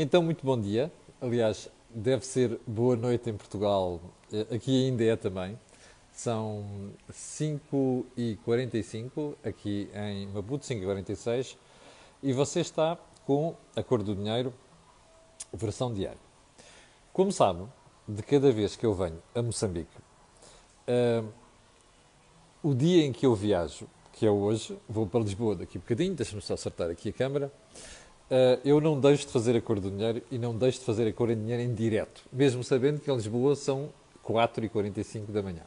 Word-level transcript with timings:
Então, 0.00 0.22
muito 0.22 0.46
bom 0.46 0.56
dia. 0.56 0.92
Aliás, 1.20 1.68
deve 1.90 2.24
ser 2.24 2.60
boa 2.64 2.94
noite 2.94 3.28
em 3.28 3.36
Portugal. 3.36 4.00
Eh, 4.32 4.46
aqui 4.54 4.86
ainda 4.86 5.02
é 5.02 5.16
também. 5.16 5.58
São 6.12 6.92
5h45, 7.10 9.34
aqui 9.42 9.90
em 9.92 10.28
Maputo, 10.28 10.64
5h46. 10.64 11.56
E 12.22 12.32
você 12.32 12.60
está 12.60 12.96
com 13.26 13.56
a 13.74 13.82
cor 13.82 14.04
do 14.04 14.14
dinheiro, 14.14 14.54
versão 15.52 15.92
diária. 15.92 16.20
Como 17.12 17.32
sabe, 17.32 17.66
de 18.06 18.22
cada 18.22 18.52
vez 18.52 18.76
que 18.76 18.86
eu 18.86 18.94
venho 18.94 19.20
a 19.34 19.42
Moçambique, 19.42 19.98
uh, 20.86 21.28
o 22.62 22.72
dia 22.72 23.04
em 23.04 23.12
que 23.12 23.26
eu 23.26 23.34
viajo, 23.34 23.88
que 24.12 24.24
é 24.24 24.30
hoje, 24.30 24.78
vou 24.88 25.08
para 25.08 25.18
Lisboa 25.18 25.56
daqui 25.56 25.76
a 25.76 25.80
bocadinho, 25.80 26.14
deixa-me 26.14 26.40
só 26.40 26.54
acertar 26.54 26.88
aqui 26.88 27.08
a 27.08 27.12
câmara, 27.12 27.52
uh, 28.30 28.60
eu 28.64 28.80
não 28.80 28.98
deixo 28.98 29.26
de 29.26 29.32
fazer 29.32 29.56
a 29.56 29.60
cor 29.60 29.80
do 29.80 29.90
dinheiro 29.90 30.22
e 30.30 30.38
não 30.38 30.56
deixo 30.56 30.80
de 30.80 30.84
fazer 30.84 31.08
a 31.08 31.12
cor 31.12 31.30
em 31.30 31.36
dinheiro 31.36 31.62
em 31.62 31.74
direto, 31.74 32.22
mesmo 32.32 32.62
sabendo 32.62 33.00
que 33.00 33.10
em 33.10 33.14
Lisboa 33.14 33.54
são 33.56 33.90
4h45 34.24 35.26
da 35.28 35.42
manhã. 35.42 35.62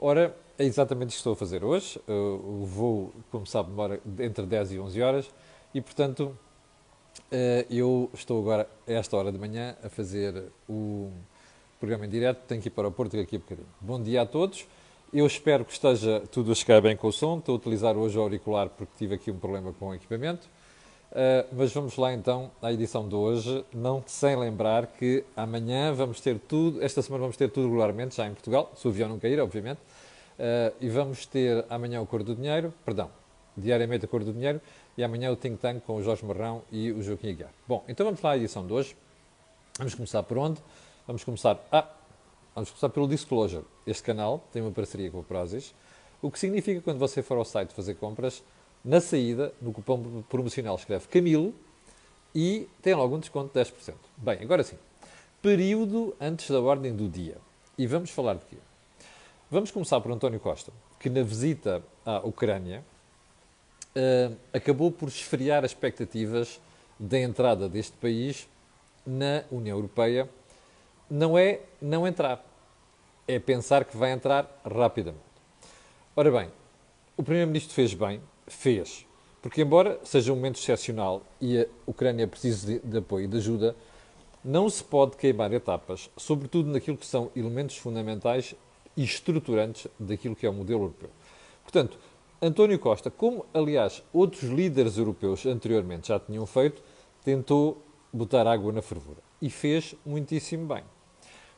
Ora, 0.00 0.34
é 0.58 0.64
exatamente 0.64 1.10
isto 1.10 1.16
que 1.16 1.20
estou 1.20 1.32
a 1.32 1.36
fazer 1.36 1.64
hoje. 1.64 2.00
Uh, 2.08 2.62
o 2.62 2.66
voo, 2.66 3.12
como 3.30 3.46
sabe, 3.46 3.70
demora 3.70 4.00
entre 4.18 4.46
10 4.46 4.72
e 4.72 4.78
11 4.78 5.02
horas 5.02 5.30
e, 5.74 5.80
portanto, 5.80 6.36
uh, 7.32 7.66
eu 7.68 8.10
estou 8.14 8.40
agora, 8.40 8.68
a 8.86 8.92
esta 8.92 9.16
hora 9.16 9.32
de 9.32 9.38
manhã, 9.38 9.76
a 9.82 9.88
fazer 9.88 10.44
o 10.68 11.10
programa 11.78 12.06
em 12.06 12.08
direto. 12.08 12.42
Tenho 12.46 12.60
que 12.60 12.68
ir 12.68 12.70
para 12.70 12.88
o 12.88 12.92
Porto 12.92 13.16
daqui 13.16 13.36
a 13.36 13.38
bocadinho. 13.38 13.68
Bom 13.80 14.00
dia 14.00 14.22
a 14.22 14.26
todos. 14.26 14.66
Eu 15.12 15.26
espero 15.26 15.64
que 15.64 15.72
esteja 15.72 16.22
tudo 16.30 16.52
a 16.52 16.54
chegar 16.54 16.80
bem 16.80 16.96
com 16.96 17.08
o 17.08 17.12
som. 17.12 17.38
Estou 17.38 17.54
a 17.54 17.56
utilizar 17.56 17.96
hoje 17.96 18.18
o 18.18 18.20
auricular 18.20 18.68
porque 18.68 18.92
tive 18.98 19.14
aqui 19.14 19.30
um 19.30 19.38
problema 19.38 19.72
com 19.72 19.88
o 19.88 19.94
equipamento. 19.94 20.48
Uh, 21.10 21.48
mas 21.52 21.72
vamos 21.72 21.96
lá 21.96 22.12
então 22.12 22.50
à 22.60 22.70
edição 22.70 23.08
de 23.08 23.14
hoje, 23.14 23.64
não 23.72 24.04
sem 24.06 24.36
lembrar 24.36 24.86
que 24.86 25.24
amanhã 25.34 25.92
vamos 25.92 26.20
ter 26.20 26.38
tudo, 26.38 26.82
esta 26.82 27.00
semana 27.00 27.22
vamos 27.22 27.36
ter 27.36 27.50
tudo 27.50 27.66
regularmente, 27.66 28.16
já 28.16 28.26
em 28.26 28.34
Portugal, 28.34 28.70
se 28.76 28.86
o 28.86 28.90
avião 28.90 29.08
não 29.08 29.18
cair, 29.18 29.40
obviamente, 29.40 29.78
uh, 29.78 30.74
e 30.78 30.88
vamos 30.90 31.24
ter 31.24 31.64
amanhã 31.70 32.02
o 32.02 32.06
Cor 32.06 32.22
do 32.22 32.34
Dinheiro, 32.34 32.74
perdão, 32.84 33.10
diariamente 33.56 34.04
a 34.04 34.08
Cor 34.08 34.22
do 34.22 34.34
Dinheiro, 34.34 34.60
e 34.98 35.04
amanhã 35.04 35.32
o 35.32 35.36
Think 35.36 35.56
Tank 35.56 35.80
com 35.86 35.96
o 35.96 36.02
Jorge 36.02 36.24
Marrão 36.26 36.62
e 36.70 36.92
o 36.92 37.02
Joaquim 37.02 37.30
Aguiar. 37.30 37.50
Bom, 37.66 37.82
então 37.88 38.04
vamos 38.04 38.20
lá 38.20 38.32
à 38.32 38.36
edição 38.36 38.66
de 38.66 38.72
hoje. 38.72 38.96
Vamos 39.78 39.94
começar 39.94 40.22
por 40.24 40.36
onde? 40.36 40.60
Vamos 41.06 41.24
começar, 41.24 41.58
ah, 41.72 41.88
vamos 42.54 42.68
começar 42.68 42.88
pelo 42.90 43.08
Disclosure. 43.08 43.64
Este 43.86 44.02
canal 44.02 44.44
tem 44.52 44.60
uma 44.60 44.72
parceria 44.72 45.10
com 45.10 45.20
o 45.20 45.24
Prozis, 45.24 45.72
o 46.20 46.30
que 46.30 46.38
significa 46.38 46.80
que 46.80 46.84
quando 46.84 46.98
você 46.98 47.22
for 47.22 47.38
ao 47.38 47.44
site 47.44 47.72
fazer 47.72 47.94
compras, 47.94 48.42
na 48.84 49.00
saída, 49.00 49.52
no 49.60 49.72
cupom 49.72 50.22
promocional, 50.28 50.76
escreve 50.76 51.06
Camilo 51.08 51.54
e 52.34 52.68
tem 52.82 52.94
logo 52.94 53.16
um 53.16 53.20
desconto 53.20 53.52
de 53.52 53.60
10%. 53.60 53.94
Bem, 54.16 54.38
agora 54.42 54.62
sim. 54.62 54.76
Período 55.42 56.14
antes 56.20 56.50
da 56.50 56.60
ordem 56.60 56.94
do 56.94 57.08
dia. 57.08 57.36
E 57.76 57.86
vamos 57.86 58.10
falar 58.10 58.34
de 58.34 58.44
quê? 58.46 58.56
Vamos 59.50 59.70
começar 59.70 60.00
por 60.00 60.12
António 60.12 60.40
Costa, 60.40 60.72
que 60.98 61.08
na 61.08 61.22
visita 61.22 61.82
à 62.04 62.18
Ucrânia 62.18 62.84
uh, 63.96 64.36
acabou 64.52 64.90
por 64.90 65.08
esfriar 65.08 65.64
as 65.64 65.70
expectativas 65.70 66.60
da 66.98 67.18
entrada 67.18 67.68
deste 67.68 67.96
país 67.96 68.48
na 69.06 69.44
União 69.50 69.76
Europeia. 69.76 70.28
Não 71.08 71.38
é 71.38 71.60
não 71.80 72.06
entrar, 72.06 72.44
é 73.26 73.38
pensar 73.38 73.84
que 73.84 73.96
vai 73.96 74.10
entrar 74.12 74.60
rapidamente. 74.64 75.24
Ora 76.14 76.30
bem, 76.30 76.50
o 77.16 77.22
Primeiro-Ministro 77.22 77.74
fez 77.74 77.94
bem, 77.94 78.20
fez. 78.48 79.06
Porque, 79.40 79.62
embora 79.62 80.00
seja 80.04 80.32
um 80.32 80.36
momento 80.36 80.58
excepcional 80.58 81.22
e 81.40 81.60
a 81.60 81.66
Ucrânia 81.86 82.26
precise 82.26 82.78
de, 82.78 82.86
de 82.86 82.98
apoio 82.98 83.24
e 83.24 83.28
de 83.28 83.36
ajuda, 83.36 83.76
não 84.44 84.68
se 84.68 84.82
pode 84.82 85.16
queimar 85.16 85.52
etapas, 85.52 86.10
sobretudo 86.16 86.70
naquilo 86.70 86.96
que 86.96 87.06
são 87.06 87.30
elementos 87.36 87.76
fundamentais 87.76 88.54
e 88.96 89.04
estruturantes 89.04 89.86
daquilo 89.98 90.34
que 90.34 90.46
é 90.46 90.50
o 90.50 90.52
modelo 90.52 90.84
europeu. 90.84 91.10
Portanto, 91.62 91.98
António 92.40 92.78
Costa, 92.78 93.10
como 93.10 93.44
aliás 93.52 94.02
outros 94.12 94.44
líderes 94.44 94.96
europeus 94.96 95.44
anteriormente 95.44 96.08
já 96.08 96.18
tinham 96.18 96.46
feito, 96.46 96.82
tentou 97.24 97.82
botar 98.12 98.46
água 98.46 98.72
na 98.72 98.80
fervura 98.80 99.18
e 99.40 99.50
fez 99.50 99.94
muitíssimo 100.04 100.66
bem. 100.66 100.82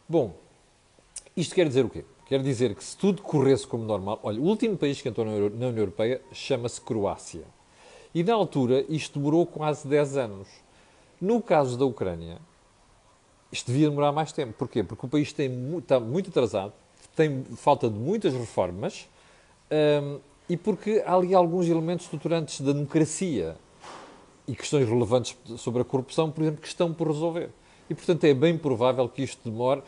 Bom, 0.09 0.34
isto 1.37 1.54
quer 1.54 1.69
dizer 1.69 1.84
o 1.84 1.91
quê? 1.91 2.04
Quer 2.30 2.44
dizer 2.44 2.76
que 2.76 2.84
se 2.84 2.96
tudo 2.96 3.22
corresse 3.22 3.66
como 3.66 3.82
normal. 3.84 4.20
Olha, 4.22 4.41
o 4.41 4.44
último 4.44 4.76
país 4.76 5.02
que 5.02 5.08
entrou 5.08 5.26
na 5.26 5.32
União 5.32 5.76
Europeia 5.76 6.22
chama-se 6.32 6.80
Croácia. 6.80 7.42
E 8.14 8.22
na 8.22 8.34
altura 8.34 8.84
isto 8.88 9.18
demorou 9.18 9.44
quase 9.44 9.88
10 9.88 10.16
anos. 10.16 10.46
No 11.20 11.42
caso 11.42 11.76
da 11.76 11.84
Ucrânia, 11.84 12.38
isto 13.50 13.72
devia 13.72 13.90
demorar 13.90 14.12
mais 14.12 14.30
tempo. 14.30 14.52
Porquê? 14.52 14.84
Porque 14.84 15.04
o 15.04 15.08
país 15.08 15.32
tem, 15.32 15.50
está 15.78 15.98
muito 15.98 16.30
atrasado, 16.30 16.72
tem 17.16 17.42
falta 17.56 17.90
de 17.90 17.98
muitas 17.98 18.32
reformas 18.32 19.08
um, 19.69 20.20
e 20.48 20.56
porque 20.56 21.02
há 21.04 21.16
ali 21.16 21.34
alguns 21.34 21.66
elementos 21.66 22.04
estruturantes 22.04 22.60
da 22.60 22.70
democracia 22.70 23.56
e 24.46 24.54
questões 24.54 24.88
relevantes 24.88 25.36
sobre 25.58 25.82
a 25.82 25.84
corrupção, 25.84 26.30
por 26.30 26.42
exemplo, 26.42 26.60
que 26.60 26.69
estão 26.69 26.94
por 26.94 27.08
resolver. 27.08 27.50
E, 27.88 27.94
portanto, 27.94 28.22
é 28.22 28.32
bem 28.32 28.56
provável 28.56 29.08
que 29.08 29.20
isto 29.20 29.50
demore. 29.50 29.82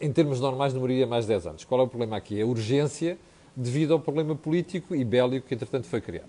Em 0.00 0.12
termos 0.12 0.40
normais, 0.40 0.72
demoraria 0.72 1.06
mais 1.06 1.24
de 1.24 1.32
10 1.32 1.46
anos. 1.46 1.64
Qual 1.64 1.80
é 1.80 1.84
o 1.84 1.88
problema 1.88 2.16
aqui? 2.16 2.38
É 2.38 2.42
a 2.42 2.46
urgência 2.46 3.18
devido 3.54 3.92
ao 3.92 4.00
problema 4.00 4.34
político 4.34 4.94
e 4.94 5.04
bélico 5.04 5.46
que, 5.46 5.54
entretanto, 5.54 5.86
foi 5.86 6.00
criado. 6.00 6.28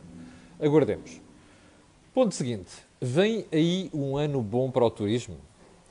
Aguardemos. 0.60 1.22
Ponto 2.14 2.34
seguinte. 2.34 2.72
Vem 3.00 3.46
aí 3.52 3.90
um 3.94 4.18
ano 4.18 4.42
bom 4.42 4.72
para 4.72 4.84
o 4.84 4.90
turismo? 4.90 5.38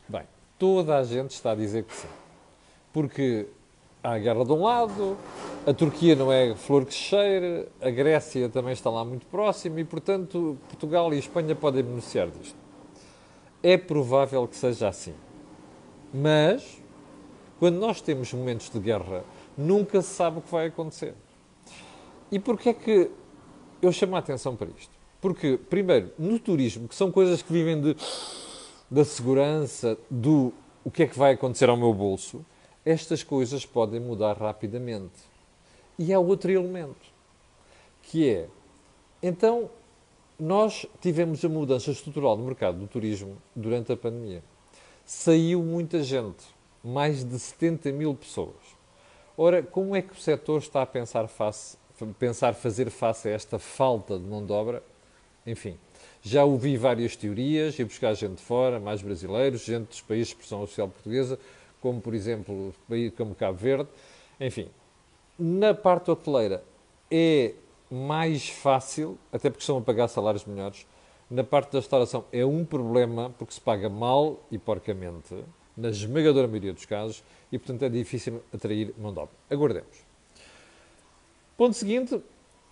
Bem, 0.08 0.24
toda 0.58 0.98
a 0.98 1.04
gente 1.04 1.30
está 1.30 1.52
a 1.52 1.54
dizer 1.54 1.84
que 1.84 1.94
sim. 1.94 2.08
Porque 2.92 3.46
há 4.02 4.12
a 4.12 4.18
guerra 4.18 4.44
de 4.44 4.52
um 4.52 4.62
lado, 4.62 5.16
a 5.66 5.72
Turquia 5.72 6.16
não 6.16 6.32
é 6.32 6.54
flor 6.54 6.84
que 6.84 6.94
cheira, 6.94 7.68
a 7.80 7.90
Grécia 7.90 8.48
também 8.48 8.72
está 8.72 8.90
lá 8.90 9.04
muito 9.04 9.26
próxima 9.26 9.80
e, 9.80 9.84
portanto, 9.84 10.58
Portugal 10.68 11.12
e 11.14 11.18
Espanha 11.18 11.54
podem 11.54 11.82
beneficiar 11.82 12.28
disto. 12.28 12.56
É 13.62 13.76
provável 13.76 14.46
que 14.46 14.56
seja 14.56 14.88
assim. 14.88 15.14
Mas 16.12 16.82
quando 17.58 17.76
nós 17.76 18.00
temos 18.00 18.32
momentos 18.32 18.68
de 18.68 18.78
guerra, 18.78 19.24
nunca 19.56 20.02
se 20.02 20.14
sabe 20.14 20.38
o 20.38 20.42
que 20.42 20.50
vai 20.50 20.66
acontecer. 20.66 21.14
E 22.30 22.38
porquê 22.38 22.70
é 22.70 22.74
que 22.74 23.10
eu 23.80 23.92
chamo 23.92 24.16
a 24.16 24.18
atenção 24.18 24.56
para 24.56 24.68
isto? 24.76 24.94
Porque, 25.20 25.58
primeiro, 25.70 26.12
no 26.18 26.38
turismo, 26.38 26.88
que 26.88 26.94
são 26.94 27.10
coisas 27.10 27.40
que 27.40 27.52
vivem 27.52 27.80
de, 27.80 27.96
da 28.90 29.04
segurança, 29.04 29.96
do 30.10 30.52
o 30.84 30.90
que 30.90 31.02
é 31.02 31.06
que 31.06 31.18
vai 31.18 31.32
acontecer 31.32 31.68
ao 31.68 31.76
meu 31.76 31.92
bolso, 31.92 32.44
estas 32.84 33.22
coisas 33.22 33.66
podem 33.66 33.98
mudar 33.98 34.36
rapidamente. 34.36 35.14
E 35.98 36.12
há 36.12 36.20
outro 36.20 36.50
elemento, 36.50 37.06
que 38.02 38.28
é, 38.28 38.48
então, 39.22 39.70
nós 40.38 40.86
tivemos 41.00 41.44
a 41.44 41.48
mudança 41.48 41.90
estrutural 41.90 42.36
do 42.36 42.44
mercado 42.44 42.78
do 42.78 42.86
turismo 42.86 43.36
durante 43.54 43.90
a 43.90 43.96
pandemia. 43.96 44.44
Saiu 45.04 45.62
muita 45.62 46.02
gente 46.02 46.44
mais 46.86 47.24
de 47.24 47.36
70 47.36 47.90
mil 47.90 48.14
pessoas. 48.14 48.54
Ora, 49.36 49.60
como 49.62 49.96
é 49.96 50.00
que 50.00 50.12
o 50.12 50.16
setor 50.16 50.60
está 50.60 50.82
a 50.82 50.86
pensar, 50.86 51.26
face, 51.26 51.76
pensar 52.18 52.54
fazer 52.54 52.90
face 52.90 53.28
a 53.28 53.32
esta 53.32 53.58
falta 53.58 54.16
de 54.16 54.24
mão 54.24 54.44
de 54.44 54.52
obra? 54.52 54.82
Enfim, 55.44 55.76
já 56.22 56.44
ouvi 56.44 56.76
várias 56.76 57.16
teorias, 57.16 57.78
e 57.78 57.84
buscar 57.84 58.14
gente 58.14 58.36
de 58.36 58.42
fora, 58.42 58.78
mais 58.78 59.02
brasileiros, 59.02 59.64
gente 59.64 59.88
dos 59.88 60.00
países 60.00 60.28
de 60.28 60.34
expressão 60.34 60.60
social 60.60 60.88
portuguesa, 60.88 61.38
como 61.80 62.00
por 62.00 62.14
exemplo 62.14 62.72
como 63.16 63.34
Cabo 63.34 63.58
Verde. 63.58 63.88
Enfim, 64.40 64.68
na 65.36 65.74
parte 65.74 66.10
hoteleira 66.10 66.62
é 67.10 67.52
mais 67.90 68.48
fácil, 68.48 69.18
até 69.32 69.50
porque 69.50 69.62
estão 69.62 69.78
a 69.78 69.82
pagar 69.82 70.08
salários 70.08 70.44
melhores. 70.44 70.86
Na 71.28 71.42
parte 71.42 71.72
da 71.72 71.80
restauração 71.80 72.24
é 72.32 72.46
um 72.46 72.64
problema 72.64 73.34
porque 73.36 73.54
se 73.54 73.60
paga 73.60 73.88
mal 73.88 74.40
e 74.50 74.58
porcamente 74.58 75.34
na 75.76 75.90
esmagadora 75.90 76.48
maioria 76.48 76.72
dos 76.72 76.84
casos, 76.84 77.22
e 77.52 77.58
portanto 77.58 77.82
é 77.82 77.88
difícil 77.88 78.42
atrair 78.52 78.94
mão 78.98 79.12
de 79.12 79.20
obra. 79.20 79.34
Aguardemos. 79.50 80.04
Ponto 81.56 81.74
seguinte, 81.74 82.20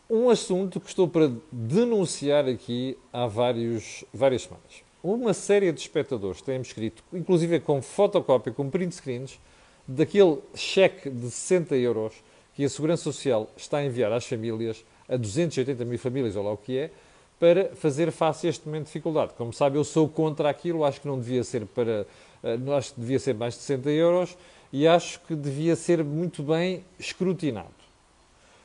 um 0.08 0.28
assunto 0.28 0.80
que 0.80 0.88
estou 0.88 1.08
para 1.08 1.30
denunciar 1.50 2.46
aqui 2.46 2.96
há 3.12 3.26
vários, 3.26 4.04
várias 4.12 4.42
semanas. 4.42 4.82
Uma 5.02 5.34
série 5.34 5.70
de 5.72 5.80
espectadores 5.80 6.40
têm 6.40 6.60
escrito, 6.60 7.02
inclusive 7.12 7.60
com 7.60 7.82
fotocópia, 7.82 8.52
com 8.52 8.70
print 8.70 8.94
screens, 8.94 9.38
daquele 9.86 10.38
cheque 10.54 11.10
de 11.10 11.30
60 11.30 11.76
euros 11.76 12.14
que 12.54 12.64
a 12.64 12.68
Segurança 12.68 13.02
Social 13.02 13.50
está 13.56 13.78
a 13.78 13.84
enviar 13.84 14.12
às 14.12 14.26
famílias, 14.26 14.84
a 15.08 15.16
280 15.16 15.84
mil 15.84 15.98
famílias, 15.98 16.36
ou 16.36 16.44
lá 16.44 16.52
o 16.52 16.56
que 16.56 16.78
é, 16.78 16.90
para 17.38 17.74
fazer 17.74 18.10
face 18.12 18.46
a 18.46 18.50
este 18.50 18.66
momento 18.66 18.84
de 18.84 18.86
dificuldade. 18.86 19.34
Como 19.36 19.52
sabe, 19.52 19.76
eu 19.76 19.84
sou 19.84 20.08
contra 20.08 20.48
aquilo, 20.48 20.84
acho 20.84 21.00
que 21.00 21.08
não 21.08 21.18
devia 21.18 21.42
ser 21.44 21.66
para 21.66 22.06
uh, 22.44 22.72
acho 22.74 22.94
que 22.94 23.00
devia 23.00 23.18
ser 23.18 23.34
mais 23.34 23.54
de 23.54 23.60
60 23.60 23.90
euros 23.90 24.36
e 24.72 24.86
acho 24.86 25.20
que 25.20 25.34
devia 25.34 25.74
ser 25.74 26.04
muito 26.04 26.42
bem 26.42 26.84
escrutinado. 26.98 27.68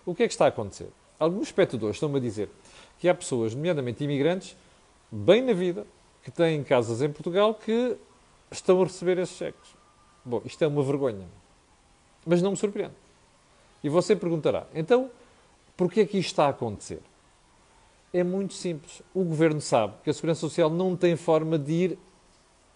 O 0.06 0.14
que 0.14 0.24
é 0.24 0.28
que 0.28 0.34
está 0.34 0.46
a 0.46 0.50
acontecer? 0.50 0.90
Alguns 1.20 1.48
espectadores 1.48 1.96
estão-me 1.96 2.18
a 2.18 2.22
dizer 2.22 2.50
que 3.00 3.08
há 3.08 3.16
pessoas, 3.16 3.54
nomeadamente 3.56 4.04
imigrantes, 4.04 4.56
bem 5.12 5.42
na 5.42 5.54
vida, 5.54 5.86
que 6.24 6.32
têm 6.32 6.64
casas 6.64 7.02
em 7.02 7.12
Portugal 7.12 7.54
que 7.54 7.96
estão 8.52 8.82
a 8.82 8.86
receber 8.86 9.18
esses 9.18 9.38
cheques. 9.38 9.76
Bom, 10.24 10.42
isto 10.46 10.64
é 10.64 10.68
uma 10.68 10.84
vergonha. 10.84 11.28
Mas 12.26 12.42
não 12.42 12.52
me 12.52 12.58
surpreende. 12.58 12.96
E 13.84 13.90
você 13.90 14.16
perguntará, 14.16 14.68
então, 14.74 15.10
porquê 15.78 16.02
é 16.02 16.06
que 16.06 16.18
isto 16.18 16.30
está 16.30 16.46
a 16.46 16.50
acontecer? 16.50 17.02
É 18.14 18.24
muito 18.24 18.54
simples. 18.54 19.02
O 19.14 19.24
Governo 19.24 19.62
sabe 19.62 19.94
que 20.04 20.10
a 20.10 20.14
Segurança 20.14 20.42
Social 20.42 20.70
não 20.70 20.96
tem 20.96 21.16
forma 21.16 21.58
de 21.58 21.72
ir 21.72 22.00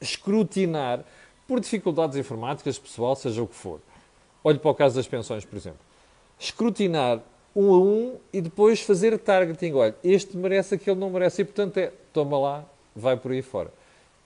escrutinar 0.04 1.04
por 1.48 1.60
dificuldades 1.60 2.18
informáticas, 2.18 2.78
pessoal, 2.78 3.16
seja 3.16 3.42
o 3.42 3.48
que 3.48 3.56
for. 3.56 3.80
Olhe 4.44 4.60
para 4.60 4.72
o 4.72 4.76
caso 4.76 4.96
das 4.96 5.08
pensões, 5.08 5.46
por 5.46 5.56
exemplo. 5.56 5.80
Escrutinar 6.40 7.22
um 7.56 7.74
a 7.74 7.80
um 7.80 8.18
e 8.32 8.42
depois 8.42 8.82
fazer 8.82 9.18
targeting. 9.18 9.74
Olha, 9.74 9.96
este 10.04 10.36
merece, 10.36 10.76
aquele 10.76 11.00
não 11.00 11.10
merece. 11.10 11.42
E, 11.42 11.46
portanto, 11.46 11.78
é, 11.78 11.92
toma 12.12 12.38
lá, 12.38 12.66
vai 12.96 13.16
por 13.16 13.32
aí 13.32 13.42
fora. 13.42 13.72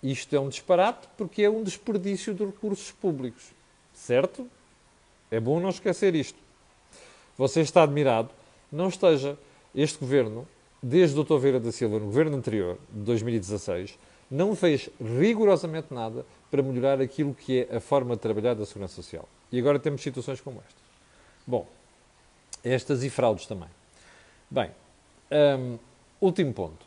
Isto 0.01 0.35
é 0.35 0.39
um 0.39 0.49
disparate 0.49 1.07
porque 1.17 1.43
é 1.43 1.49
um 1.49 1.63
desperdício 1.63 2.33
de 2.33 2.45
recursos 2.45 2.91
públicos. 2.91 3.51
Certo? 3.93 4.47
É 5.29 5.39
bom 5.39 5.59
não 5.59 5.69
esquecer 5.69 6.15
isto. 6.15 6.39
Você 7.37 7.61
está 7.61 7.83
admirado? 7.83 8.29
Não 8.71 8.87
esteja. 8.87 9.37
Este 9.75 9.99
governo, 9.99 10.47
desde 10.81 11.19
o 11.19 11.23
Dr. 11.23 11.37
Veira 11.37 11.59
da 11.59 11.71
Silva, 11.71 11.99
no 11.99 12.05
governo 12.05 12.37
anterior, 12.37 12.77
de 12.89 13.01
2016, 13.01 13.97
não 14.29 14.55
fez 14.55 14.89
rigorosamente 14.99 15.93
nada 15.93 16.25
para 16.49 16.61
melhorar 16.61 17.01
aquilo 17.01 17.33
que 17.33 17.67
é 17.69 17.77
a 17.77 17.79
forma 17.79 18.15
de 18.15 18.21
trabalhar 18.21 18.53
da 18.53 18.65
Segurança 18.65 18.95
Social. 18.95 19.27
E 19.51 19.59
agora 19.59 19.79
temos 19.79 20.01
situações 20.01 20.41
como 20.41 20.61
esta. 20.65 20.81
Bom, 21.45 21.65
estas 22.63 23.03
e 23.03 23.09
fraudes 23.09 23.45
também. 23.45 23.69
Bem, 24.49 24.71
um, 25.59 25.77
último 26.21 26.53
ponto. 26.53 26.85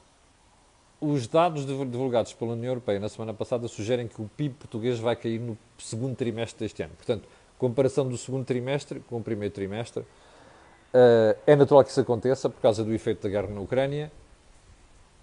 Os 1.01 1.27
dados 1.27 1.65
divulgados 1.65 2.35
pela 2.35 2.53
União 2.53 2.71
Europeia 2.71 3.01
na 3.01 3.09
semana 3.09 3.33
passada 3.33 3.67
sugerem 3.69 4.07
que 4.07 4.21
o 4.21 4.29
PIB 4.37 4.55
português 4.57 4.99
vai 4.99 5.17
cair 5.17 5.41
no 5.41 5.57
segundo 5.79 6.15
trimestre 6.15 6.67
deste 6.67 6.83
ano. 6.83 6.93
Portanto, 6.95 7.27
comparação 7.59 8.07
do 8.07 8.19
segundo 8.19 8.45
trimestre 8.45 9.01
com 9.01 9.17
o 9.17 9.23
primeiro 9.23 9.55
trimestre, 9.55 10.03
uh, 10.03 11.39
é 11.47 11.57
natural 11.57 11.85
que 11.85 11.91
isso 11.91 12.01
aconteça 12.01 12.51
por 12.51 12.61
causa 12.61 12.85
do 12.85 12.93
efeito 12.93 13.23
da 13.23 13.29
guerra 13.31 13.49
na 13.49 13.61
Ucrânia, 13.61 14.13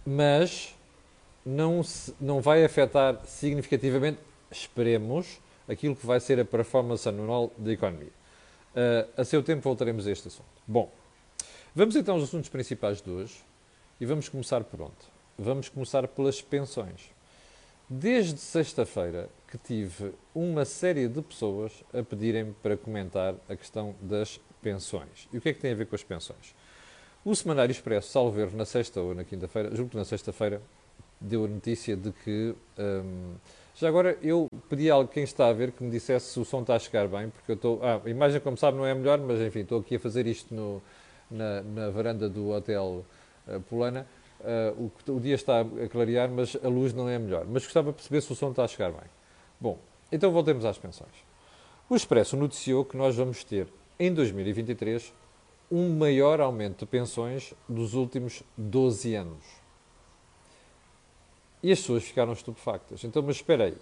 mas 0.05 0.76
não, 1.47 1.81
se, 1.81 2.13
não 2.19 2.41
vai 2.41 2.65
afetar 2.65 3.21
significativamente, 3.25 4.19
esperemos, 4.51 5.39
aquilo 5.65 5.95
que 5.95 6.05
vai 6.05 6.19
ser 6.19 6.39
a 6.41 6.45
performance 6.45 7.07
anual 7.07 7.53
da 7.57 7.71
economia. 7.71 8.11
Uh, 8.75 9.21
a 9.21 9.23
seu 9.23 9.41
tempo 9.41 9.61
voltaremos 9.61 10.05
a 10.05 10.11
este 10.11 10.27
assunto. 10.27 10.45
Bom, 10.67 10.91
vamos 11.73 11.95
então 11.95 12.15
aos 12.15 12.25
assuntos 12.25 12.49
principais 12.49 13.01
de 13.01 13.09
hoje 13.09 13.35
e 13.99 14.05
vamos 14.05 14.27
começar 14.27 14.61
por 14.65 14.81
onde? 14.81 14.97
Vamos 15.37 15.69
começar 15.69 16.05
pelas 16.09 16.41
pensões. 16.41 17.09
Desde 17.89 18.37
sexta-feira 18.39 19.29
que 19.49 19.57
tive 19.57 20.13
uma 20.35 20.65
série 20.65 21.07
de 21.07 21.21
pessoas 21.21 21.71
a 21.93 22.03
pedirem 22.03 22.53
para 22.61 22.75
comentar 22.75 23.35
a 23.47 23.55
questão 23.55 23.95
das 24.01 24.39
pensões. 24.61 25.29
E 25.31 25.37
o 25.37 25.41
que 25.41 25.49
é 25.49 25.53
que 25.53 25.61
tem 25.61 25.71
a 25.71 25.75
ver 25.75 25.87
com 25.87 25.95
as 25.95 26.03
pensões? 26.03 26.53
O 27.23 27.33
Semanário 27.33 27.71
Expresso, 27.71 28.09
salvo 28.09 28.45
na 28.55 28.65
sexta 28.65 28.99
ou 28.99 29.15
na 29.15 29.23
quinta-feira, 29.23 29.73
julgo 29.73 29.91
que 29.91 29.97
na 29.97 30.05
sexta-feira, 30.05 30.61
deu 31.19 31.45
a 31.45 31.47
notícia 31.47 31.95
de 31.95 32.11
que. 32.11 32.55
Um, 32.77 33.33
já 33.75 33.87
agora 33.87 34.17
eu 34.23 34.47
pedi 34.67 34.89
a 34.89 35.05
quem 35.05 35.23
está 35.23 35.49
a 35.49 35.53
ver 35.53 35.71
que 35.71 35.83
me 35.83 35.91
dissesse 35.91 36.31
se 36.31 36.39
o 36.39 36.45
som 36.45 36.61
está 36.61 36.75
a 36.75 36.79
chegar 36.79 37.07
bem, 37.07 37.29
porque 37.29 37.51
eu 37.51 37.55
estou. 37.55 37.79
Ah, 37.83 38.01
a 38.03 38.09
imagem, 38.09 38.41
como 38.41 38.57
sabe, 38.57 38.77
não 38.77 38.85
é 38.85 38.91
a 38.91 38.95
melhor, 38.95 39.19
mas 39.19 39.39
enfim, 39.39 39.59
estou 39.59 39.79
aqui 39.79 39.95
a 39.95 39.99
fazer 39.99 40.25
isto 40.25 40.53
no, 40.53 40.81
na, 41.29 41.61
na 41.61 41.89
varanda 41.89 42.27
do 42.27 42.49
Hotel 42.49 43.05
uh, 43.47 43.59
Polana. 43.69 44.07
Uh, 44.39 44.91
o, 45.07 45.11
o, 45.13 45.19
dia 45.19 45.35
está 45.35 45.61
a 45.61 45.89
clarear, 45.89 46.29
mas 46.29 46.55
a 46.63 46.67
luz 46.67 46.93
não 46.93 47.07
é 47.07 47.15
a 47.15 47.19
melhor. 47.19 47.45
Mas 47.47 47.63
gostava 47.63 47.91
de 47.91 47.97
perceber 47.97 48.21
se 48.21 48.31
o 48.31 48.35
som 48.35 48.49
está 48.49 48.63
a 48.63 48.67
chegar 48.67 48.91
bem. 48.91 49.09
Bom, 49.59 49.77
então 50.11 50.31
voltemos 50.31 50.65
às 50.65 50.77
pensões. 50.77 51.13
O 51.89 51.95
Expresso 51.95 52.35
noticiou 52.35 52.83
que 52.83 52.97
nós 52.97 53.15
vamos 53.15 53.43
ter, 53.43 53.67
em 53.99 54.13
2023, 54.13 55.13
um 55.71 55.95
maior 55.97 56.39
aumento 56.41 56.79
de 56.79 56.85
pensões 56.85 57.53
dos 57.67 57.93
últimos 57.93 58.43
12 58.57 59.15
anos. 59.15 59.56
E 61.61 61.71
as 61.71 61.79
pessoas 61.79 62.03
ficaram 62.03 62.33
estupefactas. 62.33 63.03
Então, 63.03 63.21
mas 63.23 63.37
espera 63.37 63.65
aí. 63.65 63.77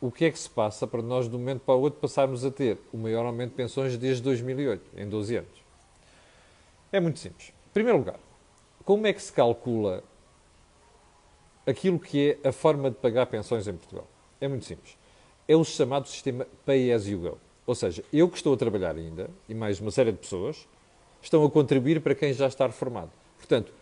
O 0.00 0.10
que 0.10 0.24
é 0.24 0.30
que 0.30 0.38
se 0.38 0.48
passa 0.48 0.86
para 0.86 1.02
nós, 1.02 1.28
de 1.28 1.34
um 1.34 1.38
momento 1.38 1.60
para 1.60 1.74
o 1.74 1.80
outro, 1.80 2.00
passarmos 2.00 2.44
a 2.44 2.50
ter 2.50 2.78
o 2.92 2.96
maior 2.96 3.26
aumento 3.26 3.50
de 3.50 3.56
pensões 3.56 3.96
desde 3.96 4.22
2008, 4.22 4.90
em 4.96 5.08
12 5.08 5.36
anos? 5.36 5.64
É 6.92 7.00
muito 7.00 7.18
simples. 7.18 7.48
Em 7.48 7.72
primeiro 7.72 7.98
lugar, 7.98 8.18
como 8.84 9.06
é 9.06 9.12
que 9.12 9.20
se 9.20 9.32
calcula 9.32 10.02
aquilo 11.66 11.98
que 11.98 12.38
é 12.42 12.48
a 12.48 12.52
forma 12.52 12.90
de 12.90 12.96
pagar 12.96 13.26
pensões 13.26 13.66
em 13.66 13.74
Portugal? 13.74 14.06
É 14.40 14.46
muito 14.46 14.64
simples. 14.64 14.96
É 15.46 15.56
o 15.56 15.64
chamado 15.64 16.08
sistema 16.08 16.46
Pay 16.64 16.92
As 16.92 17.06
You 17.06 17.18
Go. 17.18 17.38
Ou 17.66 17.74
seja, 17.74 18.02
eu 18.12 18.30
que 18.30 18.36
estou 18.36 18.54
a 18.54 18.56
trabalhar 18.56 18.96
ainda, 18.96 19.28
e 19.48 19.54
mais 19.54 19.80
uma 19.80 19.90
série 19.90 20.12
de 20.12 20.18
pessoas, 20.18 20.66
estão 21.20 21.44
a 21.44 21.50
contribuir 21.50 22.00
para 22.00 22.14
quem 22.14 22.32
já 22.32 22.46
está 22.46 22.66
reformado. 22.66 23.10
Portanto, 23.36 23.72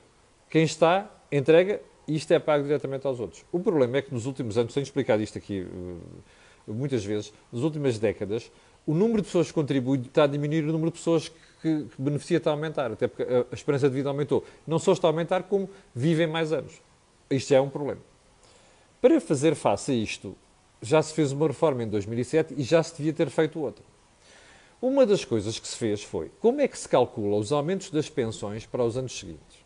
quem 0.48 0.64
está, 0.64 1.08
entrega 1.30 1.80
isto 2.08 2.32
é 2.32 2.38
pago 2.38 2.64
diretamente 2.64 3.06
aos 3.06 3.20
outros. 3.20 3.44
O 3.50 3.60
problema 3.60 3.98
é 3.98 4.02
que 4.02 4.12
nos 4.12 4.26
últimos 4.26 4.56
anos, 4.56 4.72
tenho 4.72 4.84
explicado 4.84 5.22
isto 5.22 5.38
aqui 5.38 5.62
uh, 5.62 6.72
muitas 6.72 7.04
vezes, 7.04 7.32
nas 7.52 7.62
últimas 7.62 7.98
décadas, 7.98 8.50
o 8.86 8.94
número 8.94 9.20
de 9.20 9.24
pessoas 9.24 9.48
que 9.48 9.52
contribuem 9.52 10.00
está 10.00 10.24
a 10.24 10.26
diminuir, 10.26 10.62
o 10.64 10.72
número 10.72 10.90
de 10.90 10.98
pessoas 10.98 11.28
que, 11.28 11.84
que 11.84 12.02
beneficia 12.02 12.36
está 12.36 12.50
a 12.50 12.52
aumentar, 12.54 12.92
até 12.92 13.08
porque 13.08 13.22
a, 13.22 13.46
a 13.50 13.54
esperança 13.54 13.88
de 13.88 13.94
vida 13.94 14.08
aumentou. 14.08 14.44
Não 14.66 14.78
só 14.78 14.92
está 14.92 15.08
a 15.08 15.10
aumentar, 15.10 15.44
como 15.44 15.68
vivem 15.94 16.26
mais 16.26 16.52
anos. 16.52 16.80
Isto 17.30 17.50
já 17.50 17.56
é 17.56 17.60
um 17.60 17.68
problema. 17.68 18.00
Para 19.00 19.20
fazer 19.20 19.54
face 19.54 19.90
a 19.90 19.94
isto, 19.94 20.36
já 20.80 21.02
se 21.02 21.12
fez 21.12 21.32
uma 21.32 21.48
reforma 21.48 21.82
em 21.82 21.88
2007 21.88 22.54
e 22.56 22.62
já 22.62 22.82
se 22.82 22.96
devia 22.96 23.12
ter 23.12 23.28
feito 23.28 23.58
outra. 23.58 23.84
Uma 24.80 25.04
das 25.04 25.24
coisas 25.24 25.58
que 25.58 25.66
se 25.66 25.76
fez 25.76 26.02
foi 26.02 26.30
como 26.38 26.60
é 26.60 26.68
que 26.68 26.78
se 26.78 26.88
calcula 26.88 27.36
os 27.36 27.50
aumentos 27.50 27.90
das 27.90 28.08
pensões 28.08 28.66
para 28.66 28.84
os 28.84 28.96
anos 28.96 29.18
seguintes. 29.18 29.65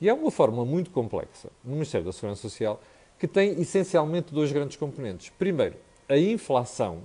E 0.00 0.08
é 0.08 0.14
uma 0.14 0.30
fórmula 0.30 0.64
muito 0.64 0.90
complexa 0.90 1.50
no 1.64 1.72
Ministério 1.72 2.06
da 2.06 2.12
Segurança 2.12 2.42
Social 2.42 2.80
que 3.18 3.26
tem 3.26 3.60
essencialmente 3.60 4.32
dois 4.32 4.52
grandes 4.52 4.76
componentes. 4.76 5.30
Primeiro, 5.30 5.76
a 6.08 6.16
inflação 6.16 7.02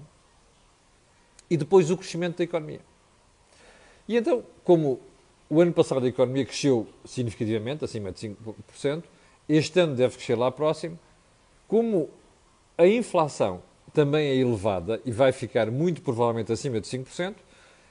e 1.50 1.58
depois 1.58 1.90
o 1.90 1.98
crescimento 1.98 2.38
da 2.38 2.44
economia. 2.44 2.82
E 4.08 4.16
então, 4.16 4.44
como 4.64 5.00
o 5.50 5.60
ano 5.62 5.74
passado 5.74 6.06
a 6.06 6.10
economia 6.10 6.46
cresceu 6.46 6.88
significativamente, 7.06 7.84
acima 7.84 8.12
de 8.12 8.30
5%, 8.30 9.04
este 9.50 9.80
ano 9.80 9.96
deve 9.96 10.16
crescer 10.16 10.36
lá 10.36 10.52
próximo, 10.52 10.98
como 11.68 12.10
a 12.78 12.88
inflação 12.88 13.62
também 13.94 14.28
é 14.28 14.36
elevada 14.36 15.02
e 15.06 15.12
vai 15.12 15.32
ficar 15.32 15.70
muito 15.70 16.02
provavelmente 16.02 16.52
acima 16.52 16.80
de 16.80 16.88
5%, 16.88 17.36